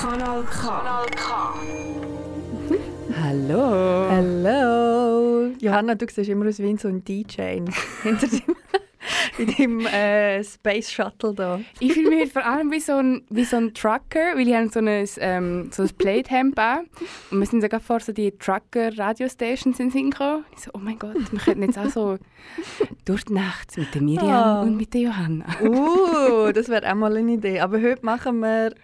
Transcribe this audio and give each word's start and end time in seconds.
Kanal 0.00 0.42
K. 0.44 0.68
Kanal 0.68 1.06
K. 1.10 1.26
Hallo. 3.20 4.08
Hallo! 4.10 5.50
Johanna, 5.60 5.94
du 5.94 6.06
siehst 6.10 6.28
immer 6.28 6.48
aus 6.48 6.58
wie 6.58 6.76
so 6.76 6.88
ein 6.88 7.04
DJ 7.04 7.60
hinter 8.02 8.26
dem, 8.26 8.56
in 9.38 9.46
deinem 9.46 9.80
äh, 9.86 10.42
Space 10.44 10.90
Shuttle 10.90 11.34
da. 11.34 11.60
Ich 11.80 11.92
fühle 11.94 12.10
mich 12.10 12.32
vor 12.32 12.44
allem 12.44 12.70
wie 12.70 12.80
so 12.80 12.92
ein, 12.92 13.22
wie 13.30 13.44
so 13.44 13.56
ein 13.56 13.72
Trucker, 13.74 14.34
weil 14.34 14.46
ich 14.48 14.54
habe 14.54 14.68
so 14.68 14.80
ein, 14.80 15.08
ähm, 15.18 15.70
so 15.72 15.82
ein 15.82 15.90
Playthemp 15.96 16.58
an. 16.58 16.86
Und 17.30 17.40
wir 17.40 17.46
sind 17.46 17.62
sogar 17.62 17.80
vor 17.80 18.00
so 18.00 18.12
die 18.12 18.30
Trucker-Radiostations 18.32 19.78
in 19.80 19.90
Sinn 19.90 20.10
gekommen. 20.10 20.44
Ich 20.54 20.62
so, 20.64 20.70
oh 20.74 20.78
mein 20.78 20.98
Gott, 20.98 21.14
wir 21.30 21.38
könnten 21.38 21.62
jetzt 21.62 21.78
auch 21.78 21.88
so 21.88 22.18
durch 23.04 23.24
die 23.24 23.32
Nacht 23.34 23.76
mit 23.76 23.94
der 23.94 24.02
Miriam 24.02 24.30
Ah. 24.32 24.62
und 24.62 24.76
mit 24.76 24.92
der 24.94 25.02
Johanna. 25.02 25.44
Uh, 25.62 26.52
das 26.52 26.68
wäre 26.68 26.90
auch 26.90 26.94
mal 26.94 27.16
eine 27.16 27.32
Idee. 27.32 27.60
Aber 27.60 27.80
heute 27.80 28.04
machen 28.04 28.40
wir, 28.40 28.74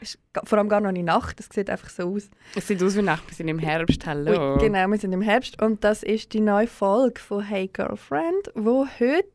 vor 0.45 0.59
allem 0.59 0.69
gar 0.69 0.81
noch 0.81 0.93
nicht 0.93 1.05
Nacht, 1.05 1.39
das 1.39 1.49
sieht 1.53 1.69
einfach 1.71 1.91
so 1.91 2.15
aus. 2.15 2.31
Es 2.55 2.67
sieht 2.69 2.83
aus 2.83 2.97
wie 2.97 3.03
Nacht, 3.03 3.29
wir 3.29 3.35
sind 3.35 3.49
im 3.49 3.59
Herbst, 3.59 4.07
hallo. 4.07 4.59
Genau, 4.59 4.87
wir 4.89 4.99
sind 4.99 5.13
im 5.13 5.23
Herbst 5.23 5.61
und 5.63 5.85
das 5.85 6.03
ist 6.03 6.33
die 6.33 6.41
neue 6.41 6.67
Folge 6.67 7.21
von 7.21 7.43
Hey 7.43 7.69
Girlfriend, 7.73 8.51
wo 8.55 8.87
heute 8.99 9.27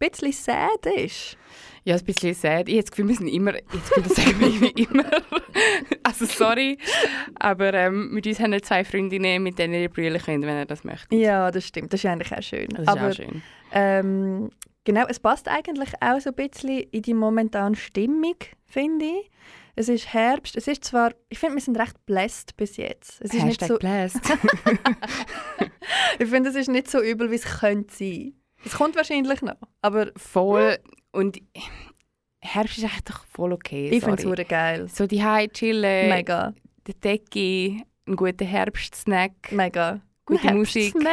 ein 0.00 0.10
bisschen 0.10 0.32
sad 0.32 0.86
ist. 0.96 1.36
Ja, 1.84 1.96
ein 1.96 2.04
bisschen 2.04 2.34
sad. 2.34 2.68
Ich 2.68 2.74
habe 2.74 2.82
das 2.82 2.90
Gefühl, 2.90 3.08
wir 3.08 3.16
sind 3.16 3.28
immer, 3.28 3.54
jetzt 3.54 3.92
das 3.96 4.14
sagen 4.14 4.40
wir 4.40 4.76
immer. 4.76 5.10
also 6.02 6.26
sorry, 6.26 6.78
aber 7.36 7.72
ähm, 7.74 8.10
mit 8.12 8.26
uns 8.26 8.40
haben 8.40 8.52
wir 8.52 8.62
zwei 8.62 8.84
Freundinnen, 8.84 9.42
mit 9.42 9.58
denen 9.58 9.74
ihr 9.74 9.88
brüllen 9.88 10.20
könnt, 10.20 10.44
wenn 10.44 10.58
ihr 10.58 10.66
das 10.66 10.84
möchtet. 10.84 11.12
Ja, 11.12 11.50
das 11.50 11.66
stimmt, 11.66 11.92
das 11.92 12.04
ist 12.04 12.10
eigentlich 12.10 12.32
auch 12.32 12.42
schön. 12.42 12.68
Das 12.68 12.80
ist 12.80 12.88
Aber 12.88 13.08
auch 13.08 13.14
schön. 13.14 13.42
Ähm, 13.72 14.50
genau, 14.84 15.06
es 15.08 15.18
passt 15.18 15.48
eigentlich 15.48 15.90
auch 16.00 16.20
so 16.20 16.30
ein 16.30 16.36
bisschen 16.36 16.80
in 16.90 17.02
die 17.02 17.14
momentane 17.14 17.76
Stimmung, 17.76 18.36
finde 18.66 19.06
ich. 19.06 19.30
Es 19.78 19.88
ist 19.88 20.12
Herbst. 20.12 20.56
Es 20.56 20.66
ist 20.66 20.84
zwar, 20.84 21.12
ich 21.28 21.38
finde, 21.38 21.54
wir 21.54 21.62
sind 21.62 21.78
recht 21.78 22.04
blessed 22.04 22.56
bis 22.56 22.78
jetzt. 22.78 23.20
Es 23.20 23.32
ist 23.32 23.44
nicht 23.44 23.62
Hashtag 23.62 23.68
so, 23.68 23.78
blessed. 23.78 24.20
ich 26.18 26.28
finde, 26.28 26.50
es 26.50 26.56
ist 26.56 26.68
nicht 26.68 26.90
so 26.90 27.00
übel, 27.00 27.30
wie 27.30 27.36
es 27.36 27.44
könnte 27.44 27.94
sein. 27.94 28.34
Es 28.64 28.74
kommt 28.74 28.96
wahrscheinlich 28.96 29.42
noch, 29.42 29.56
aber 29.82 30.10
voll. 30.16 30.78
Und 31.12 31.40
Herbst 32.40 32.78
ist 32.78 32.84
eigentlich 32.84 33.04
doch 33.04 33.24
voll 33.26 33.52
okay. 33.52 33.90
ich 33.90 34.02
finde 34.02 34.42
es 34.42 34.48
geil. 34.48 34.88
So 34.88 35.06
die 35.06 35.22
High 35.22 35.50
chillen, 35.52 36.08
Mega, 36.08 36.54
die 36.86 36.94
Decke, 36.94 37.84
einen 38.06 38.16
guten 38.16 38.46
Herbstsnack, 38.46 39.32
mega. 39.50 40.00
gute 40.24 40.54
Musik. 40.54 40.94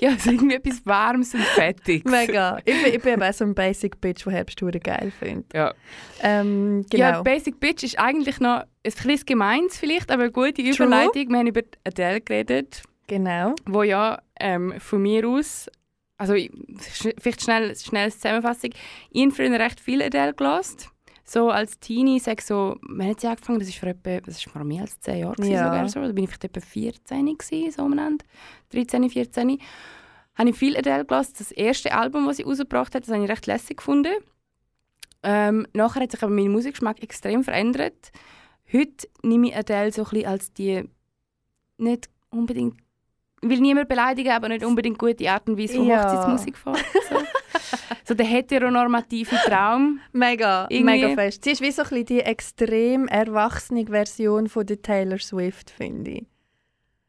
Ja, 0.00 0.16
so 0.16 0.30
irgendwie 0.30 0.54
etwas 0.54 0.84
Warmes 0.86 1.34
und 1.34 1.42
Fettiges. 1.42 2.10
Mega. 2.10 2.58
Ich 2.64 2.82
bin, 2.82 2.94
ich 2.94 3.02
bin 3.02 3.14
eben 3.14 3.32
so 3.32 3.44
ein 3.44 3.54
Basic 3.54 4.00
Bitch, 4.00 4.24
der 4.24 4.32
Herbst 4.32 4.60
geil 4.60 5.12
findet. 5.18 5.52
Ja. 5.52 5.74
Ähm, 6.22 6.84
ja, 6.92 7.10
genau. 7.10 7.24
Basic 7.24 7.58
Bitch 7.60 7.82
ist 7.82 7.98
eigentlich 7.98 8.40
noch 8.40 8.60
ein 8.60 8.68
bisschen 8.82 9.26
gemeins 9.26 9.76
vielleicht, 9.76 10.10
aber 10.10 10.24
eine 10.24 10.32
gute 10.32 10.62
Überleitung. 10.62 11.28
Wir 11.28 11.38
haben 11.38 11.46
über 11.46 11.62
Adele 11.84 12.20
geredet, 12.20 12.82
genau. 13.06 13.54
wo 13.66 13.82
ja 13.82 14.20
ähm, 14.38 14.74
von 14.78 15.02
mir 15.02 15.26
aus, 15.28 15.68
also 16.16 16.34
vielleicht 17.18 17.42
schnell, 17.42 17.74
schnell 17.76 18.12
Zusammenfassung, 18.12 18.70
ich 19.10 19.22
habe 19.22 19.32
früher 19.34 19.58
recht 19.58 19.80
viel 19.80 20.02
Adele 20.02 20.34
gelassen. 20.34 20.78
So 21.26 21.48
als 21.50 21.78
Teenie, 21.80 22.18
sag 22.20 22.42
so, 22.42 22.76
wann 22.82 23.08
hat 23.08 23.20
sie 23.20 23.26
angefangen? 23.26 23.58
Das 23.58 23.68
ist 23.68 23.78
vor 23.78 23.88
etwa, 23.88 24.20
das 24.20 24.36
ist 24.36 24.44
vor 24.50 24.62
mehr 24.62 24.82
als 24.82 25.00
10 25.00 25.18
Jahren 25.20 25.42
Ja. 25.50 25.64
sogar 25.64 25.88
so. 25.88 26.00
Da 26.00 26.12
bin 26.12 26.24
ich 26.24 26.30
vielleicht 26.30 26.44
etwa 26.44 26.60
14 26.60 27.26
gewesen, 27.38 27.70
so 27.70 27.82
umeinander. 27.82 28.24
13, 28.70 29.08
14. 29.08 29.58
Habe 30.34 30.50
ich 30.50 30.56
viel 30.56 30.76
Adele 30.76 31.04
gelassen. 31.06 31.34
Das 31.38 31.50
erste 31.50 31.92
Album, 31.94 32.26
das 32.26 32.36
sie 32.36 32.42
rausgebracht 32.42 32.94
hat, 32.94 33.04
das 33.04 33.10
habe 33.14 33.24
ich 33.24 33.30
recht 33.30 33.46
lässig 33.46 33.78
gefunden. 33.78 34.12
Ähm, 35.22 35.66
nachher 35.72 36.02
hat 36.02 36.10
sich 36.10 36.22
aber 36.22 36.32
mein 36.32 36.48
Musikgeschmack 36.48 37.02
extrem 37.02 37.42
verändert. 37.42 38.12
Heute 38.70 39.08
nehme 39.22 39.48
ich 39.48 39.56
Adele 39.56 39.92
so 39.92 40.02
ein 40.02 40.10
bisschen 40.10 40.26
als 40.26 40.52
die 40.52 40.84
nicht 41.78 42.10
unbedingt 42.28 42.76
will 43.48 43.60
niemand 43.60 43.88
beleidigen, 43.88 44.30
aber 44.32 44.48
nicht 44.48 44.64
unbedingt 44.64 44.98
gute 44.98 45.30
Art 45.30 45.48
und 45.48 45.58
Weise 45.58 45.74
von 45.76 45.86
Ja. 45.86 46.02
Hochzeitsmusik 46.04 46.56
vor. 46.58 46.76
So. 46.76 47.16
so 48.04 48.14
der 48.14 48.26
heteronormative 48.26 49.36
Traum. 49.46 50.00
Mega, 50.12 50.66
Irgendwie- 50.70 50.84
mega 50.84 51.14
fest. 51.14 51.44
Sie 51.44 51.50
ist 51.52 51.60
wie 51.60 51.70
so 51.70 51.82
ein 51.82 51.88
bisschen 51.88 52.06
die 52.06 52.20
extrem 52.20 53.08
erwachsene 53.08 53.86
Version 53.86 54.48
von 54.48 54.66
der 54.66 54.80
Taylor 54.82 55.18
Swift, 55.18 55.70
finde 55.70 56.10
ich. 56.10 56.26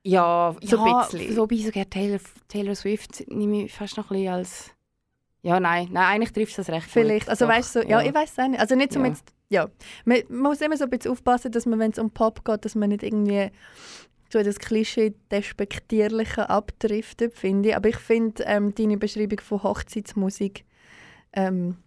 Ja, 0.03 0.55
So 0.61 0.79
ein 0.79 0.87
ja, 0.87 1.01
bisschen. 1.09 1.33
So 1.33 1.47
bei 1.47 1.55
sogar 1.57 1.89
Taylor, 1.89 2.19
Taylor 2.47 2.75
Swift 2.75 3.27
nehme 3.27 3.63
ich 3.63 3.73
fast 3.73 3.97
noch 3.97 4.11
ein 4.11 4.17
bisschen 4.17 4.33
als... 4.33 4.71
Ja, 5.41 5.59
nein, 5.59 5.89
nein 5.91 6.05
eigentlich 6.05 6.31
trifft 6.31 6.51
es 6.57 6.65
das 6.65 6.69
recht 6.75 6.87
Vielleicht, 6.89 7.25
gut. 7.25 7.29
also 7.29 7.45
Doch, 7.45 7.53
weißt 7.53 7.75
du, 7.75 7.81
so, 7.83 7.87
ja, 7.87 8.01
ich 8.01 8.13
weiß 8.13 8.39
auch 8.39 8.47
nicht. 8.47 8.59
Also 8.59 8.75
nicht 8.75 8.95
um 8.95 9.03
Ja. 9.03 9.09
jetzt, 9.11 9.25
ja. 9.49 9.67
Man, 10.03 10.19
man 10.29 10.41
muss 10.41 10.61
immer 10.61 10.75
so 10.77 10.85
ein 10.85 10.89
bisschen 10.89 11.11
aufpassen, 11.11 11.51
dass 11.51 11.65
man, 11.67 11.77
wenn 11.79 11.91
es 11.91 11.99
um 11.99 12.09
Pop 12.11 12.43
geht, 12.45 12.65
dass 12.65 12.73
man 12.75 12.89
nicht 12.89 13.03
irgendwie 13.03 13.51
in 14.39 14.45
das 14.45 14.59
Klischee 14.59 15.13
Despektierliche 15.31 16.49
abdriftet, 16.49 17.33
finde 17.33 17.69
ich. 17.69 17.75
Aber 17.75 17.89
ich 17.89 17.97
finde 17.97 18.43
ähm, 18.45 18.73
deine 18.75 18.97
Beschreibung 18.97 19.39
von 19.39 19.63
Hochzeitsmusik 19.63 20.65
ähm, 21.33 21.77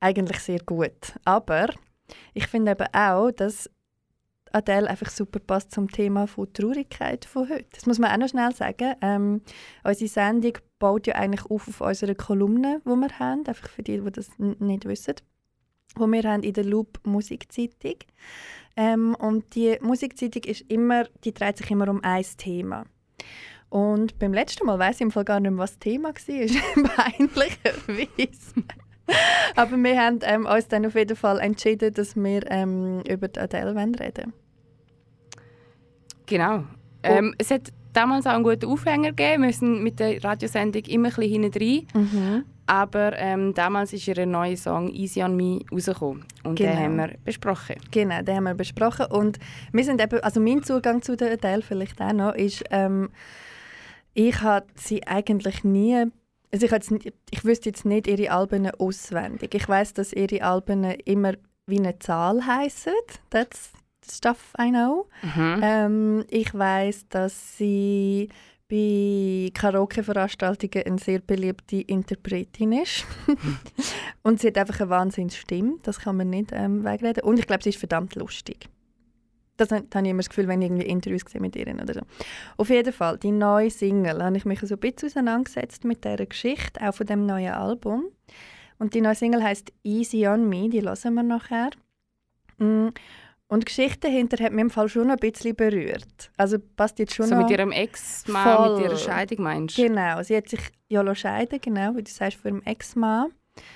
eigentlich 0.00 0.38
sehr 0.40 0.60
gut. 0.60 1.14
Aber 1.24 1.68
ich 2.34 2.46
finde 2.46 2.72
eben 2.72 2.86
auch, 2.92 3.30
dass 3.30 3.70
Adele 4.52 4.88
einfach 4.88 5.10
super 5.10 5.40
passt 5.40 5.72
zum 5.72 5.90
Thema 5.90 6.26
von 6.26 6.52
Traurigkeit 6.52 7.24
von 7.24 7.48
heute. 7.48 7.66
Das 7.72 7.86
muss 7.86 7.98
man 7.98 8.10
auch 8.10 8.18
noch 8.18 8.28
schnell 8.28 8.54
sagen. 8.54 8.94
Ähm, 9.00 9.42
unsere 9.82 10.08
Sendung 10.08 10.58
baut 10.78 11.06
ja 11.06 11.14
eigentlich 11.14 11.44
auf 11.50 11.68
auf 11.68 11.80
unsere 11.80 12.14
Kolumne, 12.14 12.80
die 12.84 12.90
wir 12.90 13.18
haben, 13.18 13.46
einfach 13.46 13.68
für 13.68 13.82
die, 13.82 14.00
die 14.00 14.10
das 14.10 14.30
nicht 14.38 14.84
wissen, 14.84 15.14
wo 15.96 16.06
wir 16.06 16.22
haben 16.22 16.42
in 16.42 16.52
der 16.52 16.64
Loop 16.64 17.00
Musikzeitung. 17.04 17.96
Ähm, 18.76 19.14
und 19.14 19.54
die 19.54 19.76
Musikzeitung 19.80 20.44
ist 20.44 20.62
immer, 20.70 21.04
die 21.24 21.34
dreht 21.34 21.58
sich 21.58 21.70
immer 21.70 21.88
um 21.88 22.02
ein 22.02 22.24
Thema. 22.36 22.84
Und 23.68 24.18
beim 24.18 24.34
letzten 24.34 24.66
Mal 24.66 24.78
weiß 24.78 24.96
ich 24.96 25.00
im 25.02 25.10
Fall 25.10 25.24
gar 25.24 25.40
nicht 25.40 25.50
mehr, 25.50 25.58
was 25.58 25.72
das 25.72 25.78
Thema 25.78 26.08
war, 26.08 26.14
peinlicherweise. 26.96 28.62
Aber 29.56 29.76
wir 29.76 30.00
haben 30.00 30.18
ähm, 30.22 30.46
uns 30.46 30.68
dann 30.68 30.86
auf 30.86 30.94
jeden 30.94 31.16
Fall 31.16 31.40
entschieden, 31.40 31.92
dass 31.94 32.16
wir 32.16 32.50
ähm, 32.50 33.02
über 33.08 33.28
die 33.28 33.40
Adele 33.40 33.74
reden 33.74 34.32
Genau. 36.26 36.64
Ähm, 37.02 37.34
es 37.38 37.50
hat 37.50 37.72
damals 37.92 38.26
auch 38.26 38.32
einen 38.32 38.44
guten 38.44 38.66
Aufhänger 38.66 39.10
gegeben. 39.10 39.42
Wir 39.42 39.52
sind 39.52 39.82
mit 39.82 39.98
der 40.00 40.22
Radiosendung 40.22 40.82
immer 40.84 41.08
ein 41.08 41.14
bisschen 41.14 41.42
hinten 41.42 41.58
rein. 41.58 41.86
mhm. 41.94 42.44
Aber 42.72 43.12
ähm, 43.18 43.52
damals 43.52 43.92
ist 43.92 44.08
ihr 44.08 44.24
neuer 44.24 44.56
Song 44.56 44.88
«Easy 44.88 45.22
on 45.22 45.36
Me» 45.36 45.60
rausgekommen. 45.70 46.24
Und 46.42 46.54
Genau. 46.54 46.70
den 46.70 46.78
haben 46.82 46.96
wir 46.96 47.10
besprochen. 47.22 47.76
Genau, 47.90 48.22
den 48.22 48.36
haben 48.36 48.44
wir 48.44 48.54
besprochen. 48.54 49.04
Und 49.10 49.38
wir 49.72 49.84
sind 49.84 50.00
eben, 50.00 50.20
also 50.20 50.40
mein 50.40 50.62
Zugang 50.62 51.02
zu 51.02 51.14
der 51.14 51.32
Adele 51.32 51.60
vielleicht 51.60 52.00
auch 52.00 52.14
noch, 52.14 52.34
ist, 52.34 52.64
ähm, 52.70 53.10
ich 54.14 54.40
habe 54.40 54.64
sie 54.74 55.06
eigentlich 55.06 55.64
nie, 55.64 56.06
also 56.50 56.64
ich, 56.64 56.72
jetzt, 56.72 56.90
ich 57.30 57.44
wüsste 57.44 57.68
jetzt 57.68 57.84
nicht 57.84 58.06
ihre 58.06 58.30
Alben 58.30 58.70
auswendig. 58.70 59.54
Ich 59.54 59.68
weiß, 59.68 59.92
dass 59.92 60.14
ihre 60.14 60.42
Alben 60.42 60.84
immer 61.04 61.34
wie 61.66 61.78
eine 61.78 61.98
Zahl 61.98 62.46
heißen. 62.46 62.94
That's 63.28 63.72
stuff 64.10 64.54
I 64.58 64.70
know. 64.70 65.08
Mhm. 65.20 65.60
Ähm, 65.62 66.24
ich 66.30 66.54
weiß, 66.54 67.06
dass 67.10 67.58
sie 67.58 68.30
bei 68.72 69.50
Karaoke-Veranstaltungen 69.52 70.86
eine 70.86 70.98
sehr 70.98 71.18
beliebte 71.18 71.82
Interpretin 71.82 72.72
ist. 72.72 73.04
und 74.22 74.40
sie 74.40 74.46
hat 74.46 74.56
einfach 74.56 74.80
eine 74.80 74.88
Wahnsinnsstimme, 74.88 75.74
das 75.82 76.00
kann 76.00 76.16
man 76.16 76.30
nicht 76.30 76.52
ähm, 76.52 76.82
wegreden. 76.82 77.22
Und 77.22 77.38
ich 77.38 77.46
glaube, 77.46 77.62
sie 77.62 77.68
ist 77.68 77.78
verdammt 77.78 78.14
lustig. 78.14 78.70
Das 79.58 79.70
habe 79.70 79.84
habe 79.94 80.06
ich 80.06 80.10
immer 80.10 80.20
das 80.20 80.30
Gefühl, 80.30 80.48
wenn 80.48 80.62
ich 80.62 80.70
irgendwie 80.70 80.86
Interviews 80.86 81.20
sehe 81.28 81.42
mit 81.42 81.54
ihr 81.54 81.66
oder 81.68 81.92
so. 81.92 82.00
Auf 82.56 82.70
jeden 82.70 82.94
Fall, 82.94 83.18
die 83.18 83.30
neue 83.30 83.70
Single, 83.70 84.24
habe 84.24 84.38
ich 84.38 84.46
mich 84.46 84.60
so 84.60 84.74
ein 84.74 84.80
bisschen 84.80 85.10
auseinandergesetzt 85.10 85.84
mit 85.84 86.06
dieser 86.06 86.24
Geschichte, 86.24 86.80
auch 86.80 86.94
von 86.94 87.06
dem 87.06 87.26
neuen 87.26 87.52
Album. 87.52 88.04
Und 88.78 88.94
die 88.94 89.02
neue 89.02 89.14
Single 89.14 89.42
heißt 89.42 89.70
Easy 89.84 90.26
on 90.26 90.48
Me, 90.48 90.70
die 90.70 90.80
hören 90.80 91.14
wir 91.14 91.22
nachher. 91.22 91.70
Mm, 92.56 92.88
Und 93.52 93.60
die 93.60 93.64
Geschichte 93.66 94.08
dahinter 94.08 94.42
hat 94.42 94.52
mich 94.52 94.62
im 94.62 94.70
Fall 94.70 94.88
schon 94.88 95.10
ein 95.10 95.18
bisschen 95.18 95.54
berührt. 95.54 96.30
Also 96.38 96.56
passt 96.58 96.98
jetzt 96.98 97.14
schon 97.14 97.26
So 97.26 97.34
noch... 97.34 97.42
mit 97.42 97.50
ihrem 97.50 97.70
Ex-Mann, 97.70 98.76
mit 98.76 98.84
ihrer 98.84 98.96
Scheidung 98.96 99.42
meinst 99.44 99.76
du? 99.76 99.82
Genau, 99.82 100.22
sie 100.22 100.34
hat 100.34 100.48
sich 100.48 100.60
ja 100.88 101.14
scheiden, 101.14 101.60
genau, 101.60 101.94
wie 101.94 102.02
du 102.02 102.10
sagst, 102.10 102.38
von 102.38 102.50
ihrem 102.50 102.62
Ex-Mann. 102.62 103.30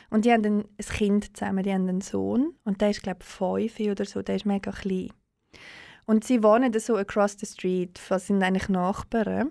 Und 0.09 0.25
die 0.25 0.33
haben 0.33 0.43
dann 0.43 0.61
ein 0.61 0.97
Kind 0.97 1.37
zusammen, 1.37 1.63
die 1.63 1.75
haben 1.75 1.87
einen 1.91 2.01
Sohn. 2.01 2.55
Und 2.65 2.81
der 2.81 2.89
ist, 2.89 3.03
glaube 3.03 3.19
ich, 3.21 3.27
fünf 3.27 3.79
oder 3.79 4.07
so, 4.07 4.23
der 4.23 4.37
ist 4.37 4.47
mega 4.47 4.71
klein. 4.71 5.11
Und 6.07 6.25
sie 6.25 6.43
wohnen 6.43 6.73
so 6.79 6.97
across 6.97 7.37
the 7.39 7.45
street, 7.45 7.99
sind 7.99 8.43
eigentlich 8.43 8.71
Nachbarn. 8.71 9.51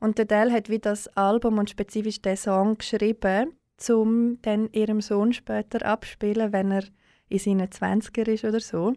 Und 0.00 0.16
der 0.16 0.24
Adele 0.24 0.54
hat 0.54 0.70
wie 0.70 0.78
das 0.78 1.06
Album 1.18 1.58
und 1.58 1.68
spezifisch 1.68 2.22
den 2.22 2.38
Song 2.38 2.78
geschrieben, 2.78 3.52
um 3.90 4.40
dann 4.40 4.70
ihrem 4.72 5.02
Sohn 5.02 5.34
später 5.34 5.84
abspielen, 5.84 6.54
wenn 6.54 6.70
er 6.72 6.84
in 7.28 7.38
seinen 7.38 7.68
20er 7.68 8.28
ist 8.28 8.44
oder 8.44 8.60
so. 8.60 8.94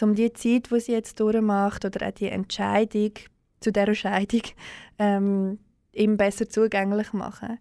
Um 0.00 0.14
die 0.14 0.32
Zeit, 0.32 0.70
die 0.70 0.80
sie 0.80 0.92
jetzt 0.92 1.20
durchmacht 1.20 1.84
oder 1.84 2.08
auch 2.08 2.12
die 2.12 2.28
Entscheidung 2.28 3.12
zu 3.60 3.72
dieser 3.72 3.94
Scheidung 3.94 4.42
ähm, 4.98 5.58
ihm 5.92 6.16
besser 6.16 6.48
zugänglich 6.48 7.12
machen. 7.12 7.58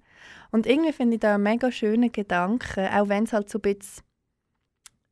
Und 0.52 0.66
irgendwie 0.66 0.94
finde 0.94 1.16
ich 1.16 1.20
da 1.20 1.36
einen 1.36 1.44
mega 1.44 1.72
schönen 1.72 2.12
Gedanken, 2.12 2.88
auch 2.88 3.10
wenn 3.10 3.24
es 3.24 3.34
halt 3.34 3.50
so 3.50 3.60
ein 3.60 3.62
bisschen 3.62 4.04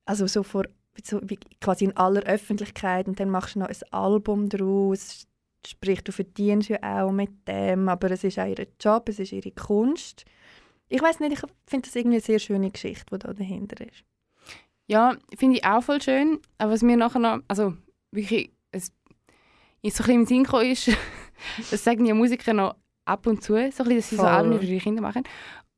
also 0.07 0.25
so 0.25 0.41
vor 0.43 0.63
so 1.03 1.21
quasi 1.61 1.85
in 1.85 1.95
aller 1.95 2.23
Öffentlichkeit 2.23 3.07
und 3.07 3.19
dann 3.19 3.29
machst 3.29 3.55
du 3.55 3.59
noch 3.59 3.67
ein 3.67 3.75
Album 3.91 4.49
daraus. 4.49 5.27
Sprich, 5.65 6.03
du 6.03 6.11
verdienst 6.11 6.69
ja 6.69 6.79
auch 6.81 7.11
mit 7.11 7.47
dem, 7.47 7.89
aber 7.89 8.09
es 8.11 8.23
ist 8.23 8.39
auch 8.39 8.47
ihr 8.47 8.65
Job, 8.79 9.09
es 9.09 9.19
ist 9.19 9.31
ihre 9.31 9.51
Kunst. 9.51 10.25
Ich 10.87 11.01
weiß 11.01 11.19
nicht, 11.19 11.33
ich 11.33 11.39
finde 11.67 11.87
das 11.87 11.95
irgendwie 11.95 12.17
eine 12.17 12.21
sehr 12.21 12.39
schöne 12.39 12.71
Geschichte, 12.71 13.05
die 13.11 13.19
da 13.19 13.33
dahinter 13.33 13.85
ist. 13.85 14.05
Ja, 14.87 15.15
finde 15.37 15.57
ich 15.57 15.65
auch 15.65 15.83
voll 15.83 16.01
schön. 16.01 16.39
Aber 16.57 16.71
was 16.71 16.81
mir 16.81 16.97
nachher 16.97 17.19
noch, 17.19 17.39
also 17.47 17.75
wirklich, 18.11 18.51
es 18.71 18.91
ist 19.81 19.97
so 19.97 20.03
ein 20.03 20.07
bisschen 20.07 20.13
im 20.13 20.25
Sinn 20.25 20.43
gekommen 20.43 20.71
ist, 20.71 20.89
das 21.71 21.83
sagen 21.83 22.05
ja 22.05 22.13
Musiker 22.13 22.53
noch 22.53 22.75
ab 23.05 23.27
und 23.27 23.43
zu, 23.43 23.53
so 23.53 23.57
ein 23.57 23.69
bisschen, 23.69 23.95
dass 23.97 24.09
sie 24.09 24.15
so 24.15 24.23
Voll. 24.23 24.31
Alben 24.31 24.59
für 24.59 24.65
ihre 24.65 24.81
Kinder 24.81 25.01
machen. 25.01 25.23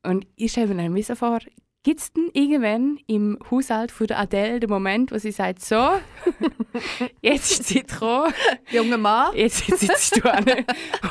Und 0.02 0.26
ich 0.36 0.52
mir 0.52 0.74
dann 0.74 0.94
ein 0.96 1.16
vor, 1.16 1.38
gibt 1.82 2.00
es 2.00 2.12
denn 2.12 2.28
irgendwann 2.34 2.98
im 3.06 3.38
Haushalt 3.50 3.90
von 3.90 4.06
der 4.06 4.18
Adele 4.18 4.60
den 4.60 4.68
Moment, 4.68 5.12
wo 5.12 5.18
sie 5.18 5.32
sagt, 5.32 5.64
so, 5.64 5.76
jetzt 7.22 7.50
ist 7.52 7.70
die 7.70 7.86
Zeit 7.86 7.88
gekommen, 7.88 8.34
Junger 8.70 8.98
Mann. 8.98 9.34
jetzt 9.34 9.64
sitzt 9.78 10.16
du 10.22 10.30
an 10.30 10.44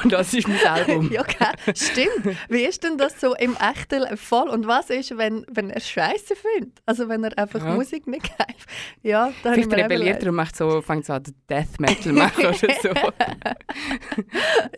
und 0.03 0.11
das 0.11 0.33
ist 0.33 0.47
mein 0.47 0.65
Album. 0.67 1.11
ja, 1.11 1.21
okay. 1.21 1.47
stimmt. 1.75 2.37
Wie 2.49 2.61
ist 2.61 2.83
denn 2.83 2.97
das 2.97 3.19
so 3.19 3.35
im 3.35 3.55
echten 3.55 4.15
Voll? 4.15 4.49
Und 4.49 4.67
was 4.67 4.89
ist, 4.89 5.17
wenn, 5.17 5.45
wenn 5.49 5.71
er 5.71 5.79
Scheiße 5.79 6.35
findet? 6.35 6.79
Also 6.85 7.09
wenn 7.09 7.23
er 7.23 7.37
einfach 7.37 7.63
Ja. 7.63 7.75
Musik 7.75 8.05
nicht 8.07 8.23
greift? 8.23 8.69
Ja, 9.01 9.31
da 9.43 9.51
habe 9.51 9.59
ich 9.59 9.65
Vielleicht 9.65 9.85
rebelliert 9.85 10.21
er 10.23 10.29
und 10.29 10.35
macht 10.35 10.55
so, 10.55 10.81
fängt 10.81 11.05
so 11.05 11.13
an, 11.13 11.23
Death 11.49 11.79
Metal 11.79 12.13
machen 12.13 12.45
oder 12.45 12.55
so. 12.81 12.89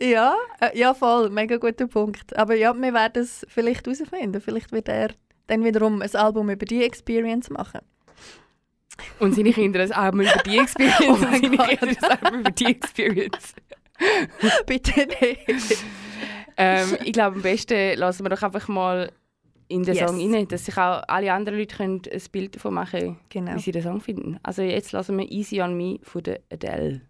Ja, 0.00 0.34
äh, 0.60 0.78
ja, 0.78 0.94
voll. 0.94 1.30
Mega 1.30 1.56
guter 1.56 1.86
Punkt. 1.86 2.36
Aber 2.36 2.54
ja, 2.54 2.74
wir 2.74 2.94
werden 2.94 3.22
es 3.22 3.46
vielleicht 3.48 3.86
herausfinden. 3.86 4.40
Vielleicht 4.40 4.72
wird 4.72 4.88
er 4.88 5.10
dann 5.46 5.64
wiederum 5.64 6.02
ein 6.02 6.14
Album 6.14 6.50
über 6.50 6.66
die 6.66 6.82
Experience 6.84 7.50
machen. 7.50 7.80
Und 9.18 9.34
seine 9.34 9.52
Kinder 9.52 9.80
ein 9.80 9.92
Album 9.92 10.20
über 10.20 10.42
die 10.46 10.58
Experience. 10.58 11.00
Oh 11.08 11.12
und 11.14 11.20
seine 11.20 11.56
Gott. 11.56 11.68
Kinder 11.68 11.86
ein 12.10 12.24
Album 12.24 12.40
über 12.40 12.50
die 12.50 12.66
Experience. 12.66 13.54
Bitte 14.66 15.06
nicht. 15.06 15.84
Ähm, 16.56 16.96
ich 17.04 17.12
glaube, 17.12 17.36
am 17.36 17.42
besten 17.42 17.98
lassen 17.98 18.24
wir 18.24 18.30
doch 18.30 18.42
einfach 18.42 18.68
mal 18.68 19.10
in 19.68 19.84
den 19.84 19.94
Yes. 19.94 20.08
Song 20.10 20.34
rein, 20.34 20.46
dass 20.48 20.66
sich 20.66 20.76
auch 20.76 21.02
alle 21.08 21.32
anderen 21.32 21.58
Leute 21.58 21.76
können 21.76 22.02
ein 22.12 22.22
Bild 22.30 22.56
davon 22.56 22.74
machen 22.74 23.00
können, 23.00 23.18
Genau. 23.30 23.54
wie 23.54 23.60
sie 23.60 23.72
den 23.72 23.82
Song 23.82 24.00
finden. 24.00 24.38
Also 24.42 24.60
jetzt 24.62 24.92
lassen 24.92 25.16
wir 25.18 25.30
«Easy 25.30 25.62
on 25.62 25.76
Me» 25.76 25.98
von 26.02 26.22
der 26.22 26.40
Adele. 26.52 27.00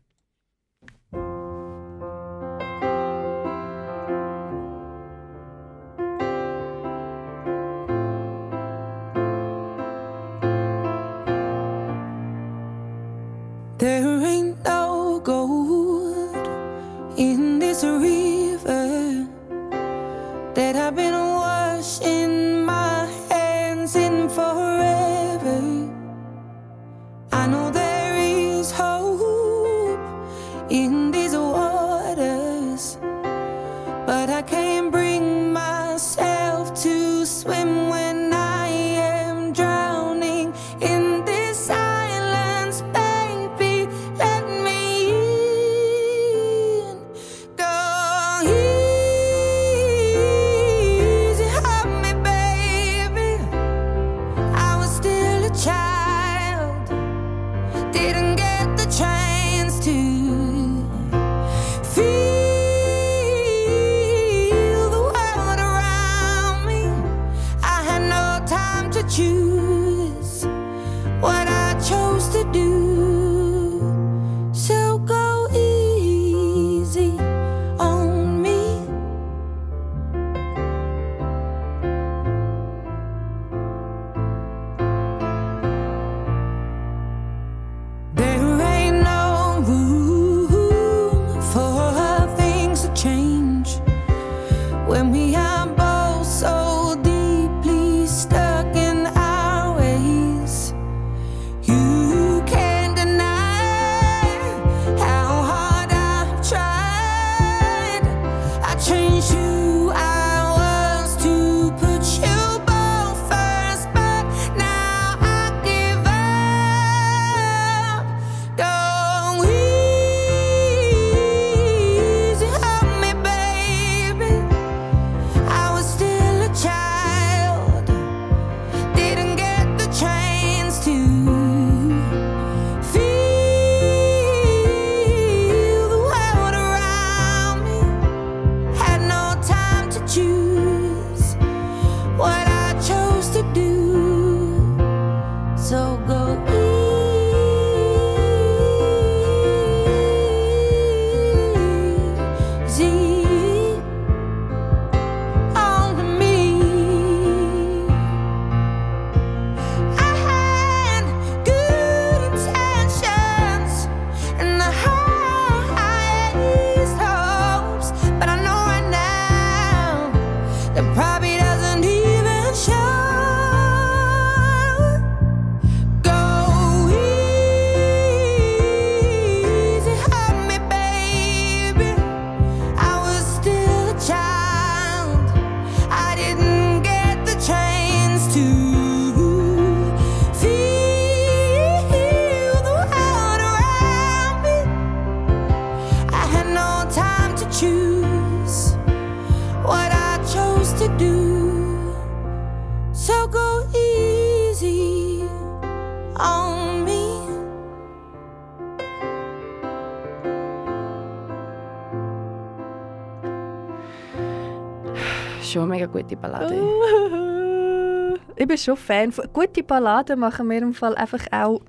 Schon 215.53 215.63
eine 215.65 215.75
mega 215.75 215.87
gute 215.87 216.17
Ballade. 216.17 216.55
Ich 218.35 218.47
bin 218.49 218.57
schon 218.57 218.77
Fan. 218.77 219.13
Von, 219.13 219.31
gute 219.33 219.63
Balladen 219.63 220.19
machen 220.19 220.49
mir 220.49 220.59
im 220.63 220.73
Fall 220.73 220.95
einfach 220.97 221.25
auch 221.31 221.61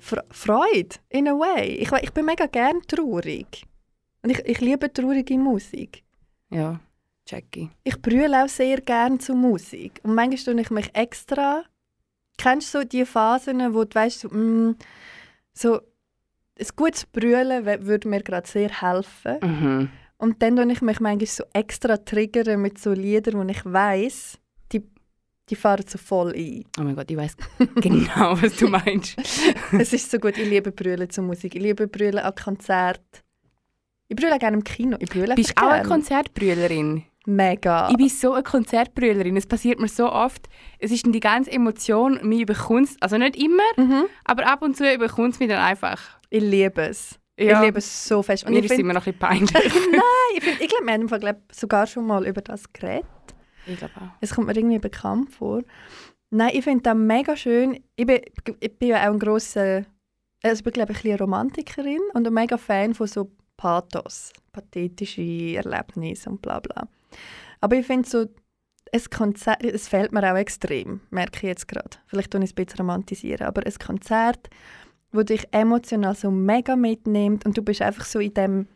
Fre- 0.00 0.24
Freude, 0.30 0.96
in 1.08 1.28
a 1.28 1.32
way. 1.32 1.76
Ich, 1.76 1.90
ich 1.92 2.12
bin 2.12 2.24
mega 2.26 2.46
gern 2.46 2.82
traurig. 2.88 3.62
Und 4.22 4.30
ich, 4.30 4.40
ich 4.44 4.60
liebe 4.60 4.92
traurige 4.92 5.38
Musik. 5.38 6.02
Ja, 6.50 6.80
Jackie. 7.28 7.70
Ich 7.84 8.00
brülle 8.02 8.44
auch 8.44 8.48
sehr 8.48 8.80
gern 8.80 9.20
zu 9.20 9.34
Musik. 9.34 10.00
Und 10.02 10.14
manchmal 10.14 10.54
tue 10.54 10.60
ich 10.62 10.70
mich 10.70 10.90
extra. 10.94 11.62
Kennst 12.36 12.74
du 12.74 12.80
so 12.80 12.84
die 12.84 13.04
Phasen, 13.06 13.72
wo 13.72 13.84
du 13.84 13.94
weißt, 13.94 14.20
so, 14.20 14.28
mm, 14.28 14.76
so 15.52 15.74
ein 16.58 16.66
gutes 16.76 17.06
Brüllen 17.06 17.64
we- 17.64 17.86
würde 17.86 18.08
mir 18.08 18.22
gerade 18.22 18.48
sehr 18.48 18.68
helfen. 18.82 19.38
Mhm. 19.42 19.90
Und 20.18 20.42
dann 20.42 20.56
tue 20.56 20.70
ich 20.72 20.80
mich 20.80 21.00
manchmal 21.00 21.26
so 21.26 21.44
extra 21.52 21.96
triggern 21.96 22.60
mit 22.62 22.78
so 22.78 22.92
Liedern, 22.92 23.34
wo 23.34 23.50
ich 23.50 23.64
weiß, 23.64 24.38
die, 24.72 24.82
die 25.48 25.56
fahren 25.56 25.84
so 25.86 25.98
voll 25.98 26.32
ein. 26.34 26.64
Oh 26.78 26.82
mein 26.82 26.96
Gott, 26.96 27.10
ich 27.10 27.16
weiß 27.16 27.36
genau, 27.76 28.40
was 28.40 28.56
du 28.56 28.68
meinst. 28.68 29.16
es 29.78 29.92
ist 29.92 30.10
so 30.10 30.18
gut, 30.18 30.38
ich 30.38 30.48
liebe 30.48 30.72
Brüllen 30.72 31.10
zu 31.10 31.22
Musik. 31.22 31.54
Ich 31.54 31.62
liebe 31.62 31.86
Brüllen 31.88 32.18
an 32.18 32.34
Konzerten. 32.34 33.24
Ich 34.08 34.16
brülle 34.16 34.38
gerne 34.38 34.56
im 34.56 34.64
Kino. 34.64 34.96
Ich 35.00 35.08
brülle 35.08 35.34
Bist 35.34 35.58
du 35.58 35.62
auch 35.62 35.70
eine. 35.70 35.88
Konzertbrüllerin? 35.88 37.04
Mega. 37.26 37.88
Ich 37.90 37.96
bin 37.96 38.08
so 38.08 38.34
eine 38.34 38.42
Konzertbrüllerin. 38.42 39.36
Es 39.36 39.46
passiert 39.46 39.80
mir 39.80 39.88
so 39.88 40.12
oft. 40.12 40.48
Es 40.78 40.90
ist 40.90 41.06
die 41.06 41.20
ganze 41.20 41.50
Emotion, 41.50 42.20
mich 42.22 42.42
überkommt 42.42 42.90
Also 43.00 43.16
nicht 43.16 43.36
immer, 43.36 43.62
mhm. 43.76 44.04
aber 44.24 44.46
ab 44.46 44.62
und 44.62 44.76
zu 44.76 44.92
überkommt 44.92 45.34
es 45.34 45.40
mich 45.40 45.48
dann 45.48 45.58
einfach. 45.58 46.00
Ich 46.28 46.42
liebe 46.42 46.82
es. 46.82 47.18
Ja. 47.38 47.60
Ich 47.60 47.66
liebe 47.66 47.78
es 47.78 48.08
so 48.08 48.22
fest. 48.22 48.44
Und 48.44 48.52
Mir 48.52 48.58
ich 48.60 48.66
ist 48.66 48.70
es 48.70 48.76
finde, 48.76 48.90
immer 48.92 49.00
noch 49.00 49.06
ein 49.06 49.12
bisschen 49.12 49.50
peinlich. 49.50 49.74
Nein, 49.90 50.02
ich, 50.36 50.44
find, 50.44 50.60
ich 50.60 50.68
glaube, 50.68 50.86
wir 50.86 50.92
haben 50.92 51.06
glaub, 51.06 51.36
sogar 51.52 51.86
schon 51.86 52.06
mal 52.06 52.26
über 52.26 52.40
das 52.40 52.72
geredet. 52.72 53.06
ich 53.66 53.76
glaube 53.76 53.94
auch. 53.96 54.08
Es 54.20 54.34
kommt 54.34 54.46
mir 54.46 54.56
irgendwie 54.56 54.78
bekannt 54.78 55.32
vor. 55.32 55.62
Nein, 56.30 56.50
ich 56.54 56.64
finde 56.64 56.82
das 56.82 56.94
mega 56.96 57.36
schön. 57.36 57.82
Ich 57.96 58.06
bin, 58.06 58.20
ich 58.60 58.78
bin 58.78 58.88
ja 58.88 59.02
auch 59.02 59.12
ein 59.12 59.18
grosser, 59.18 59.84
also 60.42 60.56
ich 60.58 60.64
bin 60.64 60.72
glaube 60.72 60.92
ich 60.92 60.98
ein 60.98 61.02
bisschen 61.02 61.18
Romantikerin 61.18 62.00
und 62.12 62.26
ein 62.26 62.34
mega 62.34 62.56
Fan 62.56 62.94
von 62.94 63.06
so 63.06 63.30
Pathos, 63.56 64.32
pathetische 64.52 65.22
Erlebnisse 65.56 66.30
und 66.30 66.42
bla 66.42 66.60
bla. 66.60 66.88
Aber 67.60 67.76
ich 67.76 67.86
finde 67.86 68.08
so, 68.08 68.26
ein 68.92 69.02
Konzert, 69.10 69.64
es 69.64 69.88
fehlt 69.88 70.12
mir 70.12 70.30
auch 70.30 70.36
extrem, 70.36 71.00
merke 71.10 71.38
ich 71.38 71.42
jetzt 71.42 71.68
gerade. 71.68 71.96
Vielleicht 72.06 72.30
tue 72.30 72.40
ich 72.42 72.50
es 72.50 72.56
ein 72.56 72.64
bisschen 72.64 72.80
romantisieren, 72.80 73.46
aber 73.46 73.66
ein 73.66 73.74
Konzert, 73.74 74.48
wo 75.14 75.22
dich 75.22 75.46
emotional 75.52 76.14
so 76.14 76.30
mega 76.30 76.76
mitnimmt 76.76 77.46
und 77.46 77.56
du 77.56 77.62
bist 77.62 77.80
einfach 77.82 78.04
so 78.04 78.18
in 78.18 78.34
dem 78.34 78.66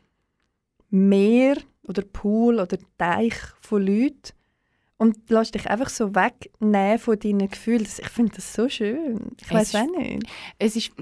Meer 0.90 1.57
oder 1.87 2.02
Pool 2.02 2.61
oder 2.61 2.78
Teich 2.97 3.35
von 3.61 3.85
Leuten 3.87 4.33
und 4.97 5.30
lässt 5.30 5.54
dich 5.54 5.68
einfach 5.68 5.88
so 5.90 6.14
wegnehmen 6.14 6.99
von 6.99 7.18
deinen 7.18 7.49
Gefühlen. 7.49 7.83
Ich 7.83 8.09
finde 8.09 8.33
das 8.37 8.52
so 8.54 8.68
schön. 8.68 9.33
Ich 9.40 9.52
weiß 9.52 9.75
auch 9.75 9.87
nicht. 9.99 10.25
Es 10.59 10.76
ist 10.76 10.92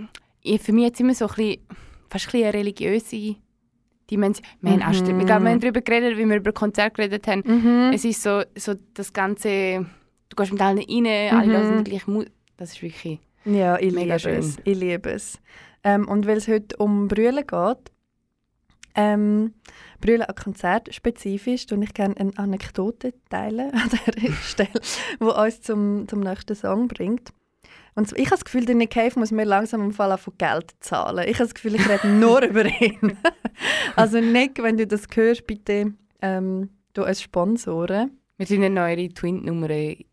für 0.62 0.72
mich 0.72 0.84
jetzt 0.84 1.00
immer 1.00 1.14
so 1.14 1.26
ein 1.26 1.34
bisschen, 1.34 1.60
fast 2.08 2.26
ein 2.26 2.32
bisschen 2.32 2.44
eine 2.44 2.54
religiöse 2.54 3.36
Dimension. 4.10 4.46
Wir, 4.60 4.72
haben 4.72 4.78
Mhm. 4.80 5.20
ich 5.20 5.26
glaube, 5.26 5.44
wir 5.44 5.50
haben 5.50 5.60
darüber 5.60 5.80
geredet, 5.80 6.16
wie 6.18 6.24
wir 6.28 6.36
über 6.36 6.52
Konzerte 6.52 6.92
geredet 6.96 7.26
haben. 7.26 7.42
Mhm. 7.44 7.90
Es 7.92 8.04
ist 8.04 8.22
so, 8.22 8.42
so 8.56 8.74
das 8.94 9.12
ganze, 9.12 9.86
du 10.28 10.36
gehst 10.36 10.52
mit 10.52 10.60
allen 10.62 10.78
rein, 10.78 11.34
alle 11.34 11.46
Mhm. 11.46 11.52
hören 11.52 11.84
die 11.84 11.90
gleiche 11.90 12.10
Musik. 12.10 12.30
Das 12.56 12.72
ist 12.72 12.82
wirklich... 12.82 13.20
Ja, 13.46 13.78
ich 13.78 13.94
Mega 13.94 14.16
liebe 14.16 14.18
schön. 14.18 14.38
es. 14.38 14.56
Ich 14.64 14.78
liebe 14.78 15.10
es. 15.10 15.38
Ähm, 15.84 16.08
und 16.08 16.26
weil 16.26 16.36
es 16.36 16.48
heute 16.48 16.76
um 16.76 17.08
Brüllen 17.08 17.46
geht, 17.46 17.92
ähm, 18.96 19.54
Brüllen 20.00 20.22
an 20.22 20.34
Konzert 20.34 20.92
spezifisch, 20.92 21.66
und 21.70 21.82
ich 21.82 21.94
gerne 21.94 22.16
eine 22.16 22.36
Anekdote 22.36 23.14
teilen 23.30 23.72
an 23.72 23.90
dieser 23.90 24.32
Stelle, 24.42 24.80
die 25.20 25.24
uns 25.24 25.60
zum, 25.60 26.08
zum 26.08 26.20
nächsten 26.20 26.56
Song 26.56 26.88
bringt. 26.88 27.30
Und 27.94 28.12
ich 28.12 28.26
habe 28.26 28.30
das 28.36 28.44
Gefühl, 28.44 28.66
der 28.66 28.74
Nick 28.74 28.90
Cave 28.90 29.18
muss 29.18 29.30
mir 29.30 29.44
langsam 29.44 29.80
im 29.80 29.92
Fall 29.92 30.16
von 30.18 30.34
Geld 30.36 30.74
zahlen. 30.80 31.24
Ich 31.28 31.36
habe 31.36 31.44
das 31.44 31.54
Gefühl, 31.54 31.76
ich 31.76 31.88
rede 31.88 32.08
nur 32.08 32.42
über 32.46 32.66
ihn. 32.66 33.16
also 33.96 34.20
Nick, 34.20 34.62
wenn 34.62 34.76
du 34.76 34.86
das 34.86 35.06
hörst, 35.14 35.46
bitte 35.46 35.94
ähm, 36.20 36.70
du 36.92 37.04
als 37.04 37.22
Sponsoren. 37.22 38.18
Wir 38.38 38.46
sind 38.46 38.62
eine 38.62 38.74
neue 38.74 39.08
Twin-Nummer 39.08 39.70
rein 39.70 40.04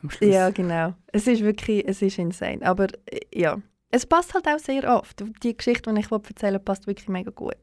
am 0.00 0.10
Schluss. 0.10 0.30
Ja, 0.30 0.50
genau. 0.50 0.94
Es 1.08 1.26
ist 1.26 1.42
wirklich, 1.42 1.86
es 1.86 2.00
ist 2.00 2.18
insane. 2.18 2.62
Aber 2.62 2.86
äh, 3.06 3.20
ja, 3.34 3.60
es 3.90 4.06
passt 4.06 4.34
halt 4.34 4.46
auch 4.46 4.58
sehr 4.58 4.96
oft. 4.96 5.22
Die 5.42 5.56
Geschichte, 5.56 5.92
die 5.92 6.00
ich 6.00 6.10
erzählen 6.10 6.54
will, 6.54 6.60
passt 6.60 6.86
wirklich 6.86 7.08
mega 7.08 7.30
gut. 7.30 7.56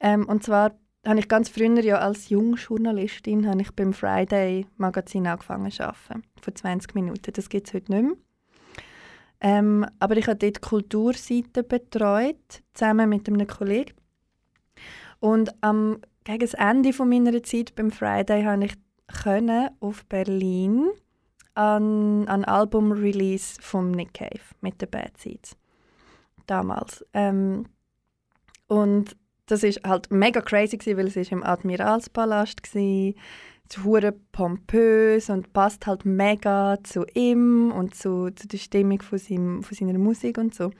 Ähm, 0.00 0.26
und 0.28 0.44
zwar 0.44 0.72
habe 1.04 1.18
ich 1.18 1.28
ganz 1.28 1.48
früher 1.48 1.82
ja 1.82 1.98
als 1.98 2.28
Jungjournalistin 2.28 3.48
habe 3.48 3.62
ich 3.62 3.72
beim 3.72 3.92
Friday 3.92 4.66
Magazin 4.76 5.26
angefangen 5.26 5.70
zu 5.70 5.84
arbeiten. 5.84 6.22
Vor 6.40 6.54
20 6.54 6.94
Minuten. 6.94 7.32
Das 7.32 7.48
gibt 7.48 7.66
es 7.66 7.74
heute 7.74 7.92
nicht 7.92 8.02
mehr. 8.04 8.16
Ähm, 9.40 9.84
aber 9.98 10.16
ich 10.16 10.28
habe 10.28 10.36
dort 10.36 10.56
die 10.56 10.60
Kulturseite 10.60 11.64
betreut, 11.64 12.62
zusammen 12.74 13.08
mit 13.08 13.28
einem 13.28 13.46
Kollegen. 13.48 13.94
Und 15.18 15.52
am, 15.62 15.98
gegen 16.22 16.38
das 16.38 16.54
Ende 16.54 16.92
meiner 17.04 17.42
Zeit 17.42 17.74
beim 17.74 17.90
Friday 17.90 18.44
habe 18.44 18.66
ich 18.66 18.74
können 19.12 19.70
auf 19.80 20.04
Berlin 20.06 20.90
an, 21.54 22.26
an 22.28 22.44
Album-Release 22.44 23.60
vom 23.60 23.90
Nick 23.90 24.14
Cave 24.14 24.40
mit 24.60 24.80
den 24.80 24.90
Bad 24.90 25.16
Seeds. 25.18 25.56
Damals. 26.46 27.04
Ähm, 27.12 27.66
und 28.66 29.16
das 29.46 29.62
ist 29.62 29.82
halt 29.84 30.10
mega 30.10 30.40
crazy 30.40 30.78
gewesen, 30.78 30.96
weil 30.96 31.06
es 31.06 31.16
ist 31.16 31.32
im 31.32 31.42
Admiralspalast 31.42 32.74
war. 32.74 33.14
Es 33.68 33.84
hure 33.84 34.12
pompös 34.32 35.30
und 35.30 35.52
passt 35.52 35.86
halt 35.86 36.04
mega 36.04 36.76
zu 36.82 37.06
ihm 37.14 37.72
und 37.72 37.94
zu, 37.94 38.30
zu 38.30 38.46
der 38.46 38.58
Stimmung 38.58 39.00
von, 39.00 39.18
seinem, 39.18 39.62
von 39.62 39.76
seiner 39.76 39.98
Musik 39.98 40.36
und 40.36 40.54
so. 40.54 40.72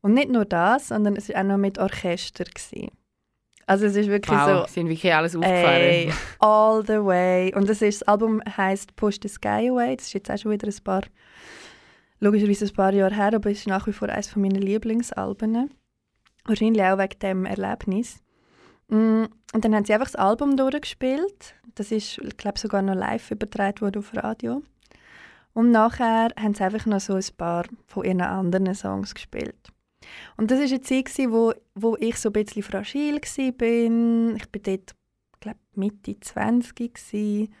Und 0.00 0.14
nicht 0.14 0.30
nur 0.30 0.44
das, 0.44 0.88
sondern 0.88 1.16
es 1.16 1.28
war 1.28 1.40
auch 1.40 1.44
noch 1.44 1.56
mit 1.56 1.78
Orchester. 1.78 2.44
Gewesen. 2.44 2.90
Also 3.66 3.86
es 3.86 3.96
ist 3.96 4.08
wirklich 4.08 4.38
so... 4.38 4.46
Wow, 4.46 4.68
sind 4.68 4.88
wirklich 4.88 5.12
alles 5.12 5.34
aufgefahren. 5.34 5.82
Ey, 5.82 6.12
all 6.38 6.84
the 6.86 7.04
way. 7.04 7.52
Und 7.54 7.68
das, 7.68 7.82
ist, 7.82 8.02
das 8.02 8.08
Album 8.08 8.40
heißt 8.56 8.94
Push 8.94 9.18
the 9.22 9.28
Sky 9.28 9.70
Away. 9.70 9.96
Das 9.96 10.06
ist 10.06 10.12
jetzt 10.12 10.30
auch 10.30 10.38
schon 10.38 10.52
wieder 10.52 10.68
ein 10.68 10.84
paar, 10.84 11.02
logischerweise 12.20 12.66
ein 12.66 12.72
paar 12.72 12.92
Jahre 12.92 13.14
her, 13.14 13.32
aber 13.34 13.50
es 13.50 13.58
ist 13.58 13.66
nach 13.66 13.86
wie 13.88 13.92
vor 13.92 14.08
eines 14.08 14.34
meiner 14.36 14.60
Lieblingsalben. 14.60 15.70
Wahrscheinlich 16.44 16.82
auch 16.82 16.98
wegen 16.98 17.18
dem 17.20 17.44
Erlebnis. 17.44 18.20
Mm, 18.88 19.24
Und 19.52 19.64
dann 19.64 19.74
haben 19.74 19.84
sie 19.84 19.94
einfach 19.94 20.06
das 20.06 20.16
Album 20.16 20.56
durchgespielt. 20.56 21.54
Das 21.74 21.90
ist, 21.90 22.18
ich 22.18 22.36
glaube, 22.36 22.60
sogar 22.60 22.82
noch 22.82 22.94
live 22.94 23.32
übertragen 23.32 23.80
worden 23.80 23.98
auf 23.98 24.14
Radio. 24.14 24.62
Und 25.54 25.72
nachher 25.72 26.28
haben 26.38 26.54
sie 26.54 26.62
einfach 26.62 26.86
noch 26.86 27.00
so 27.00 27.14
ein 27.14 27.24
paar 27.36 27.64
von 27.86 28.04
ihren 28.04 28.20
anderen 28.20 28.74
Songs 28.74 29.14
gespielt. 29.14 29.72
Und 30.36 30.50
das 30.50 30.58
war 30.58 30.66
eine 30.66 30.80
Zeit, 30.80 31.08
wo, 31.30 31.52
wo 31.74 31.96
ich 31.98 32.16
so 32.16 32.28
ein 32.30 32.32
bisschen 32.32 32.62
fragil 32.62 33.14
war. 33.14 34.36
Ich 34.36 34.44
war 34.44 34.60
dort, 34.62 34.96
glaube 35.40 35.58
Mitte 35.74 36.20
20 36.20 36.76
gewesen. 36.94 37.54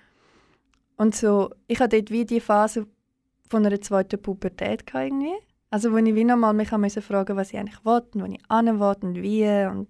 Und 0.96 1.14
so, 1.14 1.50
ich 1.66 1.80
hatte 1.80 1.96
dort 1.96 2.10
wie 2.10 2.24
die 2.24 2.40
Phase 2.40 2.86
von 3.48 3.64
einer 3.64 3.80
zweiten 3.80 4.20
Pubertät 4.20 4.84
irgendwie. 4.92 5.34
Also 5.70 5.92
wo 5.92 5.96
ich 5.96 6.14
wie 6.14 6.24
nochmal 6.24 6.54
mich 6.54 6.70
musste 6.72 7.02
fragen, 7.02 7.36
was 7.36 7.52
ich 7.52 7.58
eigentlich 7.58 7.84
will 7.84 8.02
und 8.14 8.22
wo 8.22 8.24
ich 8.24 8.40
hin 8.50 8.80
will 8.80 8.96
und 9.02 9.22
wie 9.22 9.66
und 9.66 9.88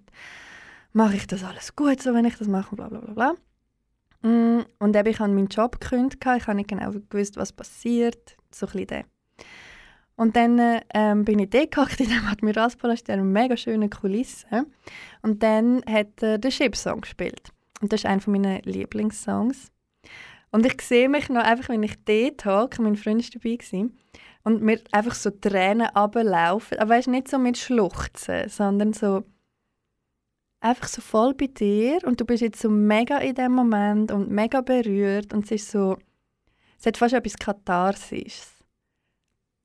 mache 0.92 1.16
ich 1.16 1.26
das 1.26 1.44
alles 1.44 1.76
gut, 1.76 2.02
so 2.02 2.14
wenn 2.14 2.24
ich 2.24 2.36
das 2.36 2.48
mache, 2.48 2.74
bla 2.74 2.88
bla 2.88 3.00
bla 3.00 3.12
bla. 3.12 3.34
Mm, 4.22 4.64
Und 4.78 4.96
eben, 4.96 5.08
ich 5.08 5.20
habe 5.20 5.32
meinen 5.32 5.48
Job 5.48 5.78
gekündigt, 5.78 6.24
ich 6.24 6.46
habe 6.46 6.56
nicht 6.56 6.68
genau 6.68 6.90
gewusst, 6.90 7.36
was 7.36 7.52
passiert, 7.52 8.36
so 8.50 8.66
ein 8.66 8.72
bisschen. 8.72 9.04
Und 10.16 10.34
dann 10.34 10.80
ähm, 10.94 11.24
bin 11.24 11.38
ich 11.38 11.50
dort 11.50 11.72
gehockt 11.72 12.00
in 12.00 12.08
dem 12.08 12.26
Admiralspalast, 12.26 13.08
in 13.08 13.14
einer 13.14 13.24
mega 13.24 13.56
schönen 13.56 13.90
Kulisse. 13.90 14.66
Und 15.22 15.42
dann 15.42 15.82
hat 15.88 16.22
er 16.22 16.38
den 16.38 16.50
Ship-Song 16.50 17.02
gespielt. 17.02 17.50
Und 17.80 17.92
das 17.92 18.00
ist 18.00 18.06
einer 18.06 18.22
meiner 18.26 18.60
Lieblingssongs. 18.62 19.70
Und 20.50 20.64
ich 20.64 20.80
sehe 20.80 21.08
mich 21.08 21.28
noch 21.28 21.42
einfach, 21.42 21.68
wenn 21.68 21.82
ich 21.82 21.96
dort 22.04 22.46
hocke, 22.46 22.80
mein 22.80 22.96
Freund 22.96 23.22
war 23.22 23.40
dabei, 23.40 23.56
gewesen, 23.56 23.98
und 24.42 24.62
mir 24.62 24.80
einfach 24.92 25.14
so 25.14 25.30
Tränen 25.30 25.88
runterlaufen. 25.88 26.78
Aber 26.78 26.90
weißt, 26.90 27.08
nicht 27.08 27.28
so 27.28 27.38
mit 27.38 27.58
Schluchzen, 27.58 28.48
sondern 28.48 28.92
so 28.92 29.24
einfach 30.60 30.88
so 30.88 31.00
voll 31.00 31.34
bei 31.34 31.48
dir 31.48 31.98
und 32.04 32.20
du 32.20 32.24
bist 32.24 32.42
jetzt 32.42 32.60
so 32.60 32.70
mega 32.70 33.18
in 33.18 33.34
dem 33.34 33.52
Moment 33.52 34.10
und 34.10 34.30
mega 34.30 34.60
berührt 34.60 35.32
und 35.32 35.44
es 35.44 35.50
ist 35.50 35.70
so, 35.70 35.98
es 36.78 36.86
hat 36.86 36.96
fast 36.96 37.14
etwas 37.14 37.36
Katharsis. 37.36 38.55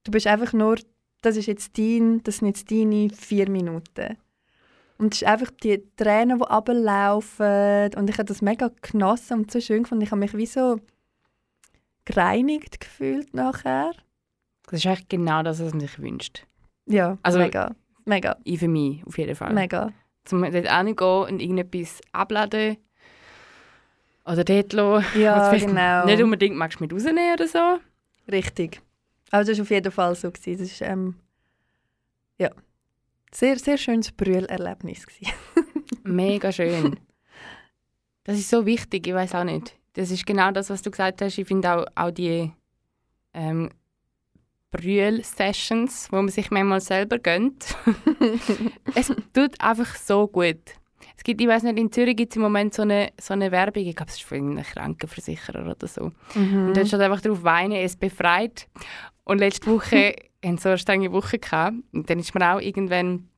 Du 0.03 0.11
bist 0.11 0.27
einfach 0.27 0.53
nur, 0.53 0.77
das 1.21 1.37
ist 1.37 1.45
jetzt 1.45 1.77
dein, 1.77 2.23
das 2.23 2.37
sind 2.37 2.47
jetzt 2.47 2.71
deine 2.71 3.09
vier 3.09 3.49
Minuten. 3.49 4.17
Und 4.97 5.13
es 5.15 5.21
ist 5.21 5.27
einfach 5.27 5.49
die 5.63 5.83
Tränen, 5.95 6.37
die 6.39 6.43
runterlaufen 6.43 7.91
und 7.95 8.09
ich 8.09 8.17
habe 8.17 8.25
das 8.25 8.41
mega 8.41 8.69
genossen 8.81 9.39
und 9.39 9.51
so 9.51 9.59
schön 9.59 9.83
gefunden. 9.83 10.03
Ich 10.03 10.11
habe 10.11 10.19
mich 10.19 10.35
wie 10.35 10.45
so 10.45 10.79
gereinigt 12.05 12.79
gefühlt 12.79 13.33
nachher. 13.33 13.91
Das 14.69 14.79
ist 14.79 14.85
eigentlich 14.85 15.09
genau 15.09 15.43
das, 15.43 15.59
was 15.61 15.71
man 15.73 15.81
sich 15.81 15.99
wünscht. 15.99 16.45
Ja, 16.85 17.17
Also- 17.23 17.39
mega, 17.39 17.75
mega, 18.05 18.37
Ich 18.43 18.59
für 18.59 18.67
mich, 18.67 19.05
auf 19.05 19.17
jeden 19.17 19.35
Fall. 19.35 19.53
mega. 19.53 19.91
Zum 20.23 20.41
dort 20.41 20.53
hingehen 20.53 20.95
und 20.99 21.39
irgendetwas 21.41 21.99
abladen. 22.11 22.77
Oder 24.23 24.43
dort 24.43 24.73
lassen. 24.73 25.19
Ja, 25.19 25.51
genau. 25.51 26.05
Nicht 26.05 26.21
unbedingt 26.21 26.55
magst 26.55 26.79
du 26.79 26.83
mit 26.83 26.93
rausnehmen 26.93 27.33
oder 27.33 27.47
so. 27.47 27.79
Richtig. 28.31 28.81
Also 29.31 29.51
das 29.51 29.57
war 29.57 29.63
auf 29.63 29.71
jeden 29.71 29.91
Fall 29.91 30.15
so. 30.15 30.31
Gewesen. 30.31 30.59
Das 30.59 30.71
ist, 30.71 30.81
ähm, 30.81 31.15
ja, 32.37 32.51
sehr, 33.33 33.57
sehr 33.57 33.77
schönes 33.77 34.11
Brühlerlebnis. 34.11 35.07
gewesen. 35.07 35.33
Mega 36.03 36.51
schön. 36.51 36.99
Das 38.23 38.37
ist 38.37 38.49
so 38.49 38.65
wichtig, 38.65 39.07
ich 39.07 39.13
weiß 39.13 39.33
auch 39.35 39.43
nicht. 39.43 39.75
Das 39.93 40.11
ist 40.11 40.25
genau 40.25 40.51
das, 40.51 40.69
was 40.69 40.81
du 40.81 40.91
gesagt 40.91 41.21
hast. 41.21 41.37
Ich 41.37 41.47
finde 41.47 41.73
auch, 41.73 41.85
auch 41.95 42.11
die 42.11 42.51
ähm, 43.33 43.69
Brühl-Sessions, 44.71 46.11
wo 46.11 46.17
man 46.17 46.29
sich 46.29 46.51
manchmal 46.51 46.81
selber 46.81 47.19
gönnt. 47.19 47.75
es 48.95 49.07
tut 49.33 49.59
einfach 49.59 49.95
so 49.95 50.27
gut. 50.27 50.61
Es 51.17 51.23
gibt, 51.23 51.41
ich 51.41 51.47
weiß 51.47 51.63
nicht, 51.63 51.77
in 51.77 51.91
Zürich 51.91 52.15
gibt 52.15 52.33
es 52.33 52.37
im 52.37 52.41
Moment 52.41 52.73
so 52.73 52.81
eine, 52.81 53.09
so 53.19 53.33
eine 53.33 53.51
Werbung, 53.51 53.83
ich 53.85 53.95
glaube, 53.95 54.09
es 54.09 54.17
ist 54.17 54.23
von 54.23 54.37
irgendeinem 54.37 54.65
Krankenversicherer 54.65 55.69
oder 55.69 55.87
so. 55.87 56.11
Und 56.35 56.73
dort 56.75 56.87
steht 56.87 56.99
einfach 56.99 57.21
drauf, 57.21 57.43
weinen, 57.43 57.73
es 57.73 57.95
befreit. 57.95 58.67
Und 59.23 59.39
letzte 59.39 59.71
Woche 59.71 60.15
haben 60.45 60.57
so 60.57 60.69
eine 60.69 60.77
strenge 60.77 61.11
Woche 61.11 61.39
gehabt. 61.39 61.75
Und 61.93 62.09
dann 62.09 62.19
ist 62.19 62.33
mir 62.33 62.53
auch 62.53 62.59
irgendwann, 62.59 63.29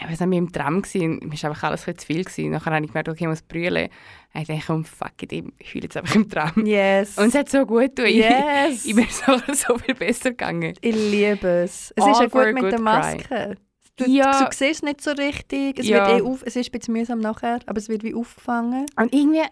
ich 0.00 0.08
weiß 0.08 0.20
nicht, 0.20 0.38
im 0.38 0.50
Tram 0.50 0.82
gewesen, 0.82 1.18
mir 1.22 1.42
war 1.42 1.50
einfach 1.50 1.64
alles 1.64 1.86
ein 1.86 1.98
zu 1.98 2.06
viel 2.06 2.24
gewesen. 2.24 2.50
Nachher 2.50 2.72
habe 2.72 2.84
ich 2.84 2.90
gemerkt, 2.90 3.08
okay, 3.08 3.24
ich 3.24 3.28
muss 3.28 3.42
brüllen. 3.42 3.88
Und 4.32 4.40
ich 4.40 4.48
dachte, 4.48 4.62
komm, 4.66 4.84
fuck 4.84 5.22
it, 5.22 5.32
ich 5.32 5.74
heule 5.74 5.84
jetzt 5.84 5.96
einfach 5.96 6.14
im 6.14 6.28
Tram. 6.28 6.64
Yes. 6.64 7.18
Und 7.18 7.28
es 7.28 7.34
hat 7.34 7.48
so 7.48 7.66
gut 7.66 7.96
getan. 7.96 8.06
Yes. 8.06 8.84
Ich, 8.84 8.90
ich 8.90 8.96
bin 8.96 9.06
so, 9.10 9.36
so 9.52 9.78
viel 9.78 9.94
besser 9.94 10.30
gegangen. 10.30 10.74
Ich 10.80 10.94
liebe 10.94 11.48
es. 11.64 11.92
Es 11.96 12.04
All 12.04 12.12
ist 12.12 12.20
ja 12.20 12.26
gut 12.26 12.54
mit 12.54 12.72
der 12.72 12.78
cry. 12.78 13.56
Du, 14.04 14.10
Ja. 14.10 14.44
du 14.44 14.56
siehst 14.56 14.82
nicht 14.82 15.00
so 15.00 15.10
richtig. 15.12 15.78
Es, 15.78 15.86
Ja. 15.88 16.08
wird 16.08 16.20
eh 16.20 16.22
auf, 16.22 16.42
es 16.44 16.56
ist 16.56 16.68
ein 16.72 16.78
bisschen 16.78 16.94
mühsam 16.94 17.18
nachher, 17.20 17.60
aber 17.66 17.78
es 17.78 17.88
wird 17.88 18.02
wie 18.02 18.14
aufgefangen. 18.14 18.86
Und 18.96 19.12
irgendwie, 19.14 19.42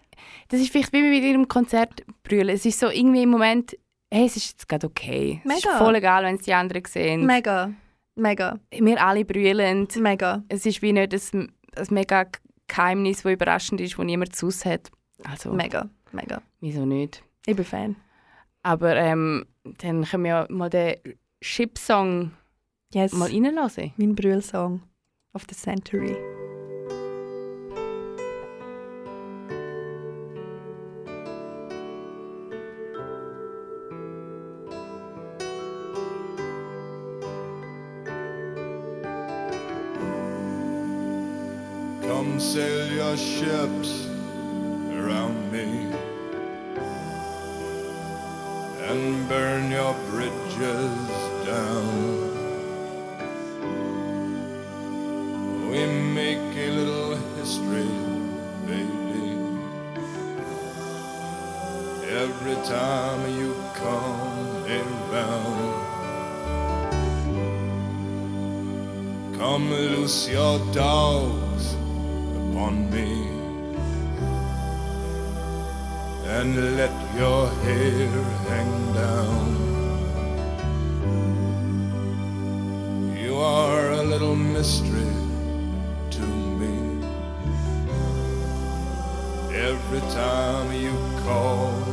das 0.49 0.59
ist 0.59 0.71
vielleicht 0.71 0.91
wie 0.93 1.01
bei 1.01 1.27
ihrem 1.27 1.47
Konzert 1.47 2.03
brüllen. 2.23 2.49
Es 2.49 2.65
ist 2.65 2.79
so 2.79 2.89
irgendwie 2.89 3.23
im 3.23 3.29
Moment, 3.29 3.77
hey, 4.11 4.25
es 4.25 4.35
ist 4.35 4.49
jetzt 4.51 4.67
gerade 4.69 4.87
okay. 4.87 5.41
Es 5.45 5.57
ist 5.57 5.65
Mega. 5.65 5.77
voll 5.77 5.95
egal, 5.95 6.23
wenn 6.23 6.35
es 6.35 6.41
die 6.43 6.53
anderen 6.53 6.83
sehen. 6.85 7.25
Mega. 7.25 7.71
Mega. 8.15 8.59
Wir 8.71 9.01
alle 9.05 9.23
brüllen. 9.23 9.87
Mega. 9.97 10.43
Es 10.49 10.65
ist 10.65 10.81
wie 10.81 10.91
nicht 10.93 11.13
ein, 11.13 11.51
ein 11.75 11.87
mega 11.91 12.25
Geheimnis, 12.67 13.23
das 13.23 13.31
überraschend 13.31 13.79
ist, 13.81 13.97
wo 13.97 14.03
niemand 14.03 14.35
zu 14.35 14.49
hat. 14.65 14.91
Also, 15.23 15.53
Mega. 15.53 15.89
Mega. 16.11 16.41
wieso 16.59 16.85
nicht? 16.85 17.23
Ich 17.45 17.55
bin 17.55 17.65
Fan. 17.65 17.95
Aber 18.63 18.95
ähm, 18.95 19.45
dann 19.63 20.03
können 20.03 20.23
wir 20.25 20.47
mal 20.49 20.69
den 20.69 20.95
Chip-Song 21.41 22.31
Yes. 22.91 23.13
mal 23.13 23.29
reinlassen. 23.29 23.93
Mein 23.97 24.15
Brüllsong 24.15 24.81
of 25.33 25.45
the 25.47 25.53
Century. 25.53 26.17
Come 42.01 42.39
sail 42.39 42.91
your 42.91 43.15
ships 43.17 44.07
around 44.97 45.51
me 45.51 45.93
and 48.89 49.29
burn 49.29 49.69
your 49.69 49.93
bridges 50.09 51.45
down. 51.45 52.08
Time 62.65 63.39
you 63.39 63.55
come 63.73 64.65
around. 64.67 65.59
Come 69.37 69.71
loose 69.71 70.27
your 70.29 70.59
dogs 70.73 71.73
upon 71.73 72.89
me 72.91 73.29
and 76.25 76.75
let 76.75 76.91
your 77.15 77.49
hair 77.63 78.09
hang 78.49 78.93
down. 78.93 79.47
You 83.17 83.35
are 83.37 83.91
a 83.91 84.03
little 84.03 84.35
mystery 84.35 85.13
to 86.11 86.25
me. 86.59 86.75
Every 89.55 90.01
time 90.11 90.73
you 90.73 90.93
call 91.23 91.88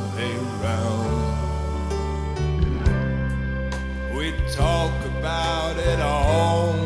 we 4.15 4.33
talk 4.51 5.05
about 5.05 5.77
it 5.77 6.01
all 6.01 6.86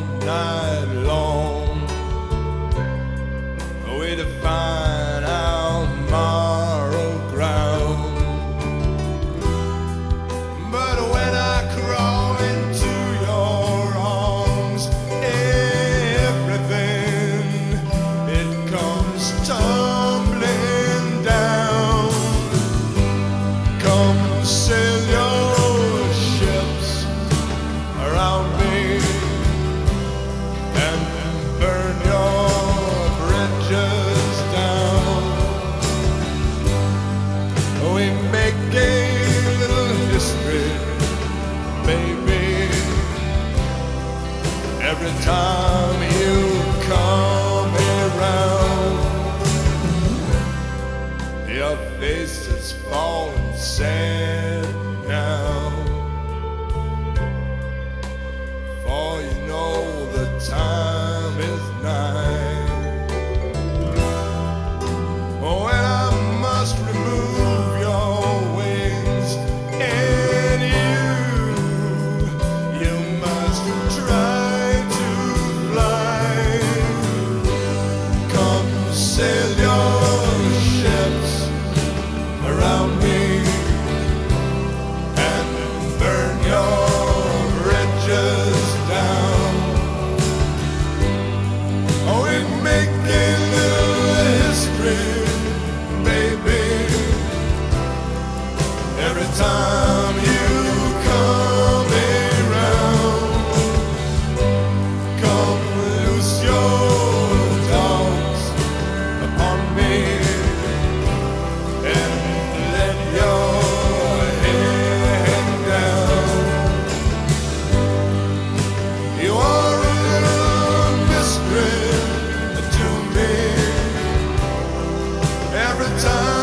every 125.83 125.99
time. 126.03 126.40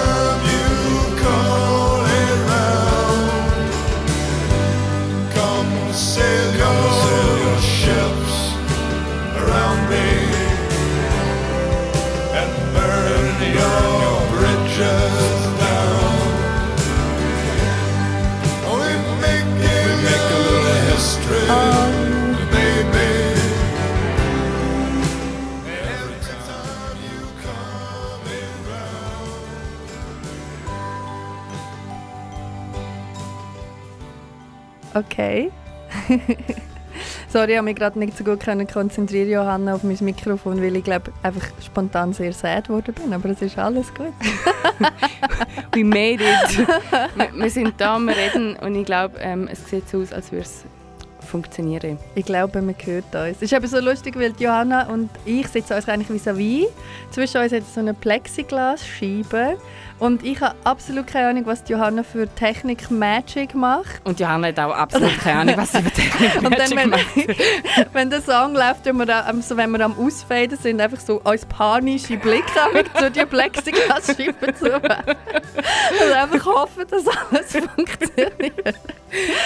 Okay. 34.97 35.51
Sorry, 37.29 37.51
ich 37.51 37.57
habe 37.57 37.65
mich 37.65 37.75
gerade 37.75 37.99
nicht 37.99 38.17
so 38.17 38.23
gut 38.23 38.39
konzentrieren, 38.71 39.29
Johanna, 39.29 39.75
auf 39.75 39.83
mein 39.83 39.97
Mikrofon, 40.01 40.59
weil 40.61 40.75
ich 40.75 40.83
glaube 40.83 41.11
einfach 41.21 41.47
spontan 41.63 42.13
sehr 42.13 42.33
sad 42.33 42.67
geworden 42.67 42.95
bin. 42.95 43.13
Aber 43.13 43.29
es 43.29 43.41
ist 43.41 43.57
alles 43.59 43.93
gut. 43.93 44.13
We 45.73 45.83
made 45.83 46.23
it. 46.23 46.67
wir, 47.15 47.33
wir 47.33 47.49
sind 47.51 47.75
da, 47.77 47.99
wir 47.99 48.15
reden 48.15 48.55
und 48.55 48.75
ich 48.75 48.85
glaube, 48.85 49.19
ähm, 49.19 49.47
es 49.51 49.69
sieht 49.69 49.87
so 49.87 49.99
aus, 50.01 50.11
als 50.11 50.31
würde 50.31 50.45
es 50.45 50.65
funktionieren. 51.27 51.99
Ich 52.15 52.25
glaube, 52.25 52.61
man 52.61 52.75
hört 52.83 53.13
uns. 53.13 53.37
Es 53.37 53.41
ist 53.43 53.53
eben 53.53 53.67
so 53.67 53.79
lustig, 53.79 54.17
weil 54.17 54.33
Johanna 54.39 54.87
und 54.87 55.09
ich 55.25 55.47
sitzen 55.47 55.73
uns 55.73 55.87
eigentlich 55.87 56.09
vis-à-vis. 56.09 56.67
Zwischen 57.11 57.41
uns 57.41 57.51
hat 57.51 57.61
es 57.61 57.73
so 57.73 57.79
eine 57.81 57.93
Plexiglasscheibe. 57.93 59.57
Und 59.99 60.23
ich 60.23 60.39
habe 60.41 60.53
absolut 60.63 61.07
keine 61.07 61.29
Ahnung, 61.29 61.47
was 61.47 61.63
Johanna 61.67 62.03
für 62.03 62.27
Technik 62.35 62.91
Magic 62.91 63.55
macht. 63.55 63.99
Und 64.03 64.19
Johanna 64.19 64.49
hat 64.49 64.59
auch 64.59 64.71
absolut 64.75 65.17
keine 65.17 65.39
Ahnung, 65.39 65.55
was 65.57 65.71
sie 65.71 65.81
für 65.81 65.89
Technik 65.91 66.35
Und 66.35 66.49
Magic 66.51 66.77
wenn, 66.77 66.89
macht. 66.91 67.05
wenn 67.93 68.09
der 68.11 68.21
Song 68.21 68.53
läuft, 68.53 68.85
wenn 68.85 68.95
wir, 68.97 69.27
am- 69.27 69.41
so, 69.41 69.57
wenn 69.57 69.71
wir 69.71 69.81
am 69.83 69.97
Ausfaden 69.97 70.55
sind, 70.55 70.79
einfach 70.81 70.99
so 70.99 71.19
als 71.23 71.45
panische 71.47 72.15
Blicke 72.17 72.45
zu 72.99 73.09
die 73.09 73.25
Plexiglasscheibe 73.25 74.53
zu 74.53 74.65
werfen. 74.65 75.15
Also 75.99 76.13
einfach 76.13 76.45
hoffen, 76.45 76.83
dass 76.91 77.03
alles 77.07 77.51
funktioniert. 77.75 78.75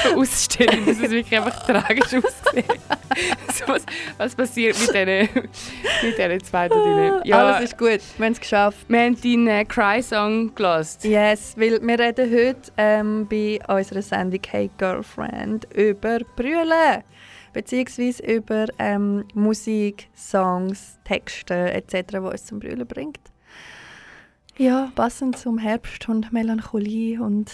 Für 0.03 0.17
Ausstellung, 0.17 0.85
dass 0.85 0.95
es 0.97 1.11
wirklich 1.11 1.37
einfach 1.39 1.65
tragisch 1.73 2.13
aussieht. 2.13 2.65
so 3.53 3.67
was, 3.67 3.85
was 4.17 4.35
passiert 4.35 4.77
mit 4.79 4.89
diesen, 4.95 6.29
mit 6.29 6.45
zwei 6.45 6.69
da 6.69 6.75
drinnen? 6.75 7.21
Ja, 7.23 7.45
Alles 7.45 7.71
ist 7.71 7.77
gut, 7.77 7.99
wir 8.17 8.25
haben 8.25 8.33
es 8.33 8.39
geschafft. 8.39 8.85
wir 8.87 8.99
haben 8.99 9.21
deinen 9.21 9.47
äh, 9.47 9.65
Cry-Song 9.65 10.53
gelassen. 10.55 11.09
Yes, 11.09 11.55
weil 11.57 11.81
wir 11.81 11.99
reden 11.99 12.31
heute 12.31 12.71
ähm, 12.77 13.27
bei 13.29 13.59
unserer 13.67 14.01
Sendung 14.01 14.41
«Hey 14.49 14.69
Girlfriend» 14.77 15.67
über 15.73 16.19
Brüllen. 16.35 17.03
Beziehungsweise 17.53 18.23
über 18.23 18.67
ähm, 18.79 19.25
Musik, 19.33 20.07
Songs, 20.15 20.97
Texte 21.03 21.73
etc., 21.73 22.11
die 22.11 22.17
uns 22.17 22.45
zum 22.45 22.59
Brüllen 22.59 22.87
bringt. 22.87 23.19
Ja, 24.57 24.91
passend 24.95 25.37
zum 25.37 25.57
Herbst 25.57 26.07
und 26.07 26.31
Melancholie 26.31 27.21
und. 27.21 27.51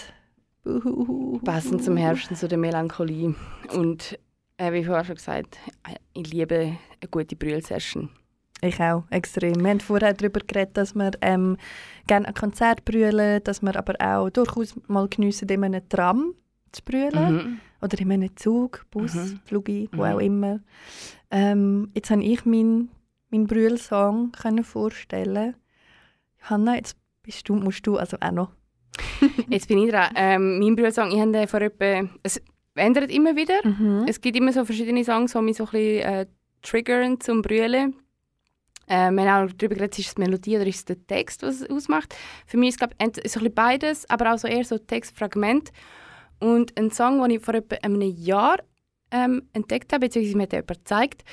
Passend 1.44 1.84
zum 1.84 1.98
Herbst 1.98 2.30
und 2.30 2.38
zu 2.38 2.48
der 2.48 2.58
Melancholie. 2.58 3.36
Und 3.74 4.18
äh, 4.58 4.72
wie 4.74 4.84
vorher 4.84 5.06
schon 5.06 5.16
gesagt, 5.16 5.58
äh, 5.88 5.96
ich 6.14 6.32
liebe 6.32 6.56
eine 6.56 7.10
gute 7.12 7.36
Brühl-Session. 7.36 8.10
Ich 8.62 8.80
auch, 8.82 9.04
extrem. 9.12 9.62
Wir 9.64 9.70
haben 9.70 9.80
vorher 9.80 10.14
darüber 10.14 10.40
geredet, 10.40 10.76
dass 10.78 10.96
wir 10.96 11.12
ähm, 11.22 11.58
gerne 12.08 12.28
ein 12.28 12.34
Konzert 12.34 12.84
brüllen, 12.86 13.44
dass 13.44 13.62
wir 13.62 13.76
aber 13.76 13.94
auch 14.00 14.30
durchaus 14.32 14.76
mal 14.88 15.08
geniessen, 15.08 15.48
in 15.50 15.64
einem 15.64 15.88
Tram 15.90 16.34
zu 16.72 16.82
brüllen. 16.84 17.36
Mhm. 17.36 17.60
Oder 17.82 18.00
in 18.00 18.12
einem 18.12 18.36
Zug, 18.36 18.86
Bus, 18.90 19.14
Mhm. 19.14 19.40
Flugi, 19.46 19.90
wo 19.92 19.98
Mhm. 20.06 20.12
auch 20.12 20.20
immer. 20.20 20.60
Ähm, 21.30 21.92
jetzt 21.94 22.10
habe 22.10 22.24
ich 22.24 22.46
meinen 22.46 22.90
mein 23.30 23.46
Brühl-Song 23.46 24.32
können 24.32 24.64
vorstellen. 24.64 25.54
Johanna, 26.42 26.76
jetzt 26.78 26.96
bist 27.22 27.48
du, 27.50 27.56
musst 27.56 27.86
du 27.86 27.98
also 27.98 28.18
auch 28.22 28.32
noch. 28.32 28.52
Jetzt 29.50 29.68
bin 29.68 29.80
ich 29.80 29.92
dran. 29.92 30.12
Ähm, 30.16 30.60
mein 30.60 30.76
Brühl-Song, 30.76 31.12
ich 31.12 31.20
habe 31.20 31.48
vor 31.48 31.62
etwa... 31.62 32.10
Es 32.24 32.42
ändert 32.76 33.12
immer 33.12 33.36
wieder. 33.36 33.66
Mhm. 33.66 34.06
Es 34.08 34.22
gibt 34.22 34.38
immer 34.38 34.54
so 34.54 34.66
verschiedene 34.66 35.04
Songs, 35.04 35.34
die 35.34 35.42
mich 35.42 35.58
so 35.58 35.66
ein 35.66 35.72
bisschen 35.72 36.02
äh, 36.02 36.26
triggern 36.62 37.20
zum 37.20 37.42
Brüllen. 37.42 37.96
Äh, 38.88 39.12
wir 39.12 39.32
haben 39.32 39.50
auch 39.50 39.54
darüber 39.54 39.76
geredet, 39.76 40.00
ist 40.00 40.08
es 40.08 40.16
die 40.16 40.22
Melodie 40.22 40.56
oder 40.56 40.66
ist 40.66 40.78
es 40.78 40.86
der 40.86 41.06
Text, 41.08 41.44
was 41.44 41.62
es 41.62 41.70
ausmacht. 41.70 42.16
Für 42.46 42.58
mich 42.58 42.70
ist 42.70 42.82
es 42.82 42.90
glaub, 42.90 43.28
so 43.28 43.40
ein 43.40 43.54
beides, 43.54 44.10
aber 44.10 44.34
auch 44.34 44.38
so 44.38 44.48
eher 44.48 44.64
so 44.64 44.78
Textfragment. 44.78 45.72
Und 46.40 46.78
ein 46.80 46.92
Song, 46.92 47.22
den 47.22 47.32
ich 47.32 47.44
vor 47.44 47.56
etwa 47.56 47.76
einem 47.82 48.02
Jahr 48.02 48.58
ähm, 49.12 49.44
entdeckt 49.54 49.92
habe, 49.94 50.06
beziehungsweise 50.06 50.38
mir 50.38 50.44
hat 50.44 50.54
jemand 50.54 50.68
gezeigt, 50.68 51.24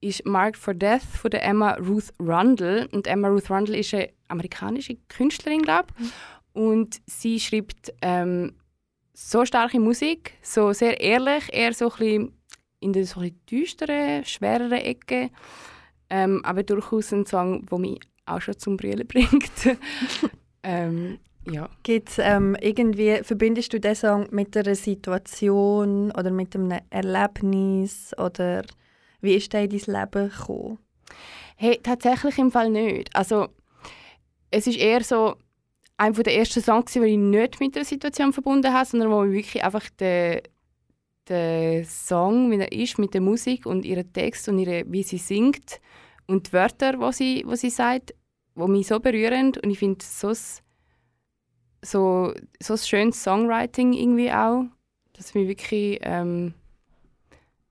ist 0.00 0.24
«Marked 0.26 0.58
for 0.58 0.74
Death» 0.74 1.02
von 1.02 1.30
der 1.30 1.44
Emma 1.44 1.72
Ruth 1.74 2.12
Rundle. 2.20 2.88
Und 2.92 3.06
Emma 3.06 3.28
Ruth 3.28 3.50
Rundle 3.50 3.76
ist 3.76 3.94
eine 3.94 4.10
amerikanische 4.28 4.96
Künstlerin, 5.08 5.62
glaube 5.62 5.88
ich. 5.98 6.10
Und 6.54 7.00
sie 7.06 7.38
schreibt 7.40 7.92
ähm, 8.00 8.54
so 9.12 9.44
starke 9.44 9.78
Musik, 9.78 10.34
so 10.40 10.72
sehr 10.72 11.00
ehrlich, 11.00 11.52
eher 11.52 11.74
so 11.74 11.90
ein 11.90 11.98
bisschen 11.98 12.32
in 12.80 12.92
der 12.92 13.06
so 13.06 13.20
ein 13.20 13.38
düsteren, 13.50 14.24
schwereren 14.24 14.72
Ecke. 14.72 15.30
Ähm, 16.10 16.42
aber 16.44 16.62
durchaus 16.62 17.12
ein 17.12 17.26
Song, 17.26 17.66
der 17.66 17.78
mich 17.78 18.00
auch 18.26 18.40
schon 18.40 18.58
zum 18.58 18.76
Brüllen 18.76 19.06
bringt. 19.08 19.78
ähm, 20.62 21.18
ja. 21.50 21.68
Gibt's, 21.82 22.18
ähm, 22.18 22.56
irgendwie, 22.60 23.20
verbindest 23.22 23.72
du 23.72 23.80
diesen 23.80 23.96
Song 23.96 24.28
mit 24.30 24.56
einer 24.56 24.74
Situation 24.74 26.10
oder 26.12 26.30
mit 26.30 26.54
einem 26.54 26.78
Erlebnis? 26.90 28.12
Oder 28.16 28.64
wie 29.20 29.34
ist 29.34 29.52
der 29.52 29.64
in 29.64 29.70
dein 29.70 29.94
Leben 29.94 30.30
gekommen? 30.30 30.78
Hey, 31.56 31.80
tatsächlich 31.82 32.38
im 32.38 32.50
Fall 32.50 32.70
nicht. 32.70 33.14
Also, 33.14 33.48
es 34.50 34.66
ist 34.66 34.78
eher 34.78 35.02
so 35.02 35.36
einer 35.96 36.22
der 36.22 36.36
ersten 36.36 36.62
Songs, 36.62 36.92
die 36.92 37.00
ich 37.00 37.16
nicht 37.16 37.60
mit 37.60 37.74
der 37.76 37.84
Situation 37.84 38.32
verbunden 38.32 38.72
habe, 38.72 38.86
sondern 38.86 39.10
wo 39.10 39.24
ich 39.24 39.32
wirklich 39.32 39.64
einfach 39.64 39.88
den, 39.90 40.40
den 41.28 41.84
Song, 41.84 42.50
wie 42.50 42.58
er 42.58 42.72
ist, 42.72 42.98
mit 42.98 43.14
der 43.14 43.20
Musik 43.20 43.66
und 43.66 43.84
ihren 43.84 44.12
Text 44.12 44.48
und 44.48 44.58
ihre, 44.58 44.84
wie 44.88 45.02
sie 45.02 45.18
singt 45.18 45.80
und 46.26 46.48
die 46.48 46.52
Wörter, 46.52 46.94
die 46.94 47.12
sie, 47.12 47.44
wo 47.46 47.54
sie 47.54 47.70
sagt, 47.70 48.14
wo 48.54 48.66
mich 48.66 48.86
so 48.86 49.00
berühren 49.00 49.52
und 49.62 49.70
ich 49.70 49.78
finde 49.78 50.04
so 50.04 50.32
so 51.82 52.32
so 52.62 52.76
schönes 52.76 53.22
Songwriting 53.22 53.92
irgendwie 53.92 54.32
auch, 54.32 54.64
dass 55.12 55.34
mich 55.34 55.46
wirklich 55.48 55.98
ähm, 56.02 56.54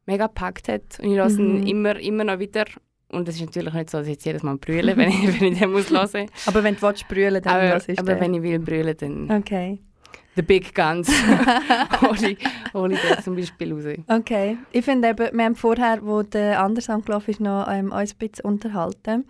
mega 0.05 0.27
gepackt 0.27 0.67
hat 0.67 0.99
und 0.99 1.11
ich 1.11 1.37
ihn 1.39 1.55
Mhm. 1.55 1.63
immer, 1.63 1.99
immer 1.99 2.23
noch 2.23 2.39
wieder 2.39 2.65
und 3.13 3.27
es 3.27 3.35
ist 3.35 3.45
natürlich 3.45 3.73
nicht 3.73 3.89
so, 3.89 3.99
dass 3.99 4.07
ich 4.07 4.13
jetzt 4.13 4.25
jedes 4.25 4.43
Mal 4.43 4.57
brülle, 4.57 4.95
wenn 4.97 5.09
ich, 5.09 5.21
wenn 5.41 5.53
ich 5.53 5.59
den 5.59 5.71
muss 5.71 5.89
hören. 5.89 6.29
Aber 6.45 6.63
wenn 6.63 6.75
du 6.75 6.81
willst, 6.81 7.07
brüllen 7.07 7.41
dann 7.41 7.53
aber 7.53 7.75
was 7.75 7.87
ist 7.87 7.99
aber 7.99 8.13
der? 8.13 8.21
wenn 8.21 8.33
ich 8.33 8.41
will 8.41 8.59
brüllen, 8.59 8.95
dann 8.97 9.31
Okay. 9.31 9.79
The 10.35 10.41
Big 10.41 10.73
Guns 10.73 11.09
hole 12.01 12.31
ich, 12.31 12.37
hole 12.73 12.93
ich 12.95 12.99
den 13.01 13.23
zum 13.23 13.35
Beispiel 13.35 13.71
raus. 13.73 13.83
Okay. 14.07 14.57
Ich 14.71 14.83
finde 14.83 15.09
eben, 15.09 15.37
wir 15.37 15.45
haben 15.45 15.55
vorher, 15.55 15.99
wo 16.03 16.23
der 16.23 16.59
andere 16.59 16.83
Song 16.83 17.05
gelaufen 17.05 17.29
ist, 17.29 17.39
noch 17.39 17.67
ähm, 17.69 17.91
uns 17.91 18.13
ein 18.13 18.17
bisschen 18.17 18.45
unterhalten. 18.45 19.25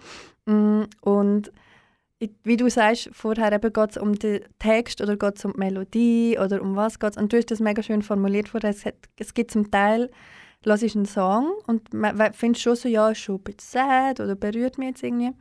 Mm, 0.46 0.84
Und 1.02 1.52
wie 2.44 2.58
du 2.58 2.70
sagst, 2.70 3.10
vorher 3.12 3.52
eben 3.52 3.74
geht 3.74 3.92
es 3.92 3.98
um 3.98 4.18
den 4.18 4.42
Text 4.60 5.02
oder 5.02 5.18
geht 5.18 5.38
es 5.38 5.46
um 5.46 5.54
die 5.54 5.60
Melodie 5.60 6.38
oder 6.42 6.62
um 6.62 6.76
was 6.76 7.00
geht 7.00 7.18
Und 7.18 7.34
du 7.34 7.38
hast 7.38 7.52
das 7.52 7.60
mega 7.60 7.84
schön 7.84 8.02
formuliert 8.02 8.48
vorher. 8.48 8.70
Es, 8.70 8.86
hat, 8.86 8.96
es 9.20 9.34
gibt 9.34 9.52
zum 9.52 9.70
Teil, 9.72 10.10
hörst 10.66 10.84
du 10.84 10.98
einen 11.00 11.06
Song 11.06 11.52
und 11.68 11.82
findest 12.34 12.62
schon 12.64 12.76
so, 12.76 12.88
ja, 12.88 13.10
ist 13.10 13.20
schon 13.20 13.36
ein 13.36 13.44
bisschen 13.44 13.80
sad 13.82 14.20
oder 14.20 14.36
berührt 14.36 14.78
mich 14.78 14.90
jetzt 14.90 15.04
irgendwie. 15.04 15.32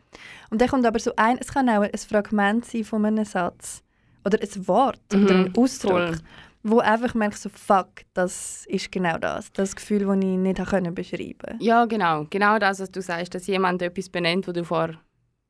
Und 0.50 0.60
dann 0.60 0.68
kommt 0.68 0.86
aber 0.86 0.98
so 0.98 1.12
ein, 1.16 1.38
es 1.38 1.48
kann 1.52 1.68
auch 1.68 1.82
ein 1.82 1.90
Fragment 1.96 2.64
sein 2.64 2.84
von 2.84 3.04
einem 3.04 3.24
Satz 3.24 3.82
oder 4.24 4.38
ein 4.40 4.68
Wort 4.68 5.00
oder 5.14 5.34
ein 5.34 5.42
Mhm, 5.44 5.52
Ausdruck 5.56 5.92
voll. 5.92 6.18
wo 6.64 6.78
einfach 6.78 7.14
merkst 7.14 7.42
so 7.42 7.48
fuck, 7.48 7.88
das 8.14 8.66
ist 8.66 8.92
genau 8.92 9.18
das, 9.18 9.52
das 9.52 9.74
Gefühl, 9.74 10.00
das 10.06 10.16
ich 10.16 10.24
nicht 10.24 10.64
können 10.66 10.94
beschreiben. 10.94 11.58
Ja, 11.60 11.84
genau. 11.86 12.26
Genau 12.30 12.58
das, 12.58 12.78
was 12.80 12.90
du 12.90 13.02
sagst, 13.02 13.34
dass 13.34 13.46
jemand 13.48 13.82
etwas 13.82 14.08
benennt, 14.08 14.46
wo 14.46 14.52
du 14.52 14.64
vorher 14.64 14.96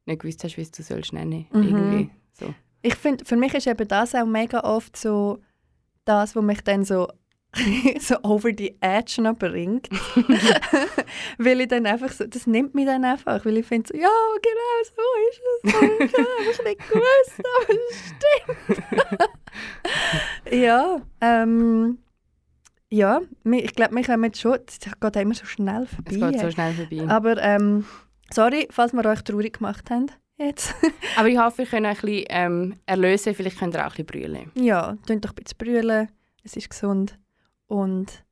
nicht 0.07 0.21
gewusst 0.23 0.43
hast, 0.45 0.57
wie 0.57 0.63
es 0.63 0.71
du 0.71 0.83
sollst 0.83 1.13
nennen. 1.13 1.47
Mhm. 1.53 1.63
Irgendwie. 1.63 2.11
So. 2.33 2.55
Ich 2.81 2.95
finde, 2.95 3.25
für 3.27 3.37
mich 3.37 3.53
ist 3.55 3.67
eben 3.67 3.87
das 3.87 4.15
auch 4.15 4.25
mega 4.27 4.61
oft 4.61 4.97
so 4.97 5.39
das, 6.07 6.35
was 6.35 6.43
mich 6.43 6.63
dann 6.63 6.85
so 6.85 7.07
so 8.01 8.17
over 8.23 8.51
the 8.57 8.75
edge 8.81 9.21
noch 9.21 9.37
bringt. 9.37 9.89
weil 11.39 11.61
ich 11.61 11.69
dann 11.69 11.87
einfach 11.87 12.11
so, 12.11 12.27
das 12.27 12.47
nimmt 12.47 12.75
mich 12.75 12.87
dann 12.87 13.05
einfach, 13.05 13.45
weil 13.45 13.59
ich 13.59 13.67
finde 13.67 13.89
so, 13.93 13.99
ja, 13.99 14.09
genau 14.43 14.83
so 14.85 15.03
ist 15.29 15.41
es. 15.41 15.75
Oh, 15.83 16.05
ich 16.05 16.59
habe 16.59 16.69
nicht 16.69 16.89
gewusst, 16.89 17.43
aber 17.57 17.75
es 17.91 19.19
stimmt. 20.49 20.63
ja, 20.63 21.01
ähm, 21.21 21.99
ja, 22.89 23.21
ich 23.45 23.75
glaube, 23.75 23.97
wir 23.97 24.05
kommen 24.05 24.25
jetzt 24.25 24.41
schon, 24.41 24.59
es 24.67 24.79
geht 24.79 25.17
immer 25.17 25.35
so 25.35 25.47
schnell 25.47 25.87
vorbei. 25.87 26.11
Es 26.11 26.19
geht 26.21 26.41
so 26.41 26.51
schnell 26.51 26.75
vorbei. 26.75 27.09
Aber 27.09 27.43
ähm, 27.43 27.87
sorry, 28.33 28.69
falls 28.71 28.93
wir 28.93 29.05
euch 29.07 29.23
traurig 29.23 29.59
gemacht 29.59 29.91
haben. 29.91 30.11
Jetzt. 30.39 30.75
Aber 31.17 31.29
ich 31.29 31.39
hoffe, 31.39 31.59
wir 31.59 31.67
können 31.67 31.87
ein 31.87 31.95
bisschen 31.95 32.25
ähm, 32.29 32.77
erlösen. 32.87 33.35
Vielleicht 33.35 33.59
könnt 33.59 33.75
ihr 33.75 33.87
auch 33.87 33.97
ein 33.97 34.05
bisschen 34.05 34.23
brüllen. 34.33 34.51
ja, 34.55 34.97
tun 35.07 35.21
doch 35.21 35.31
ein 35.31 35.37
bisschen 35.37 35.59
brüllen. 35.59 36.09
Es 36.43 36.57
ist 36.57 36.71
gesund. 36.71 37.19
Und 37.73 38.23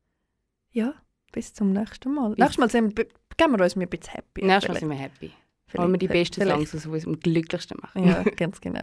ja, 0.70 0.92
bis 1.33 1.55
zum 1.55 1.72
nächsten 1.72 2.12
Mal. 2.12 2.35
Nächstes 2.37 2.59
Mal 2.59 2.68
sind 2.68 2.94
wir, 2.98 3.07
geben 3.38 3.57
wir 3.57 3.64
uns 3.64 3.74
ein 3.74 3.88
bisschen 3.88 4.12
happy. 4.12 4.44
Nächstes 4.44 4.68
Mal 4.68 4.81
sind 4.81 4.90
wir 4.90 4.96
happy. 4.98 5.33
Wollen 5.72 5.92
wir 5.92 5.98
die 5.98 6.09
besten 6.09 6.42
vielleicht. 6.42 6.68
Songs 6.68 6.74
aus, 6.74 6.83
die 6.83 6.88
uns 6.90 7.07
am 7.07 7.18
glücklichsten 7.18 7.79
machen. 7.81 8.07
Ja, 8.07 8.22
ganz 8.22 8.61
genau. 8.61 8.83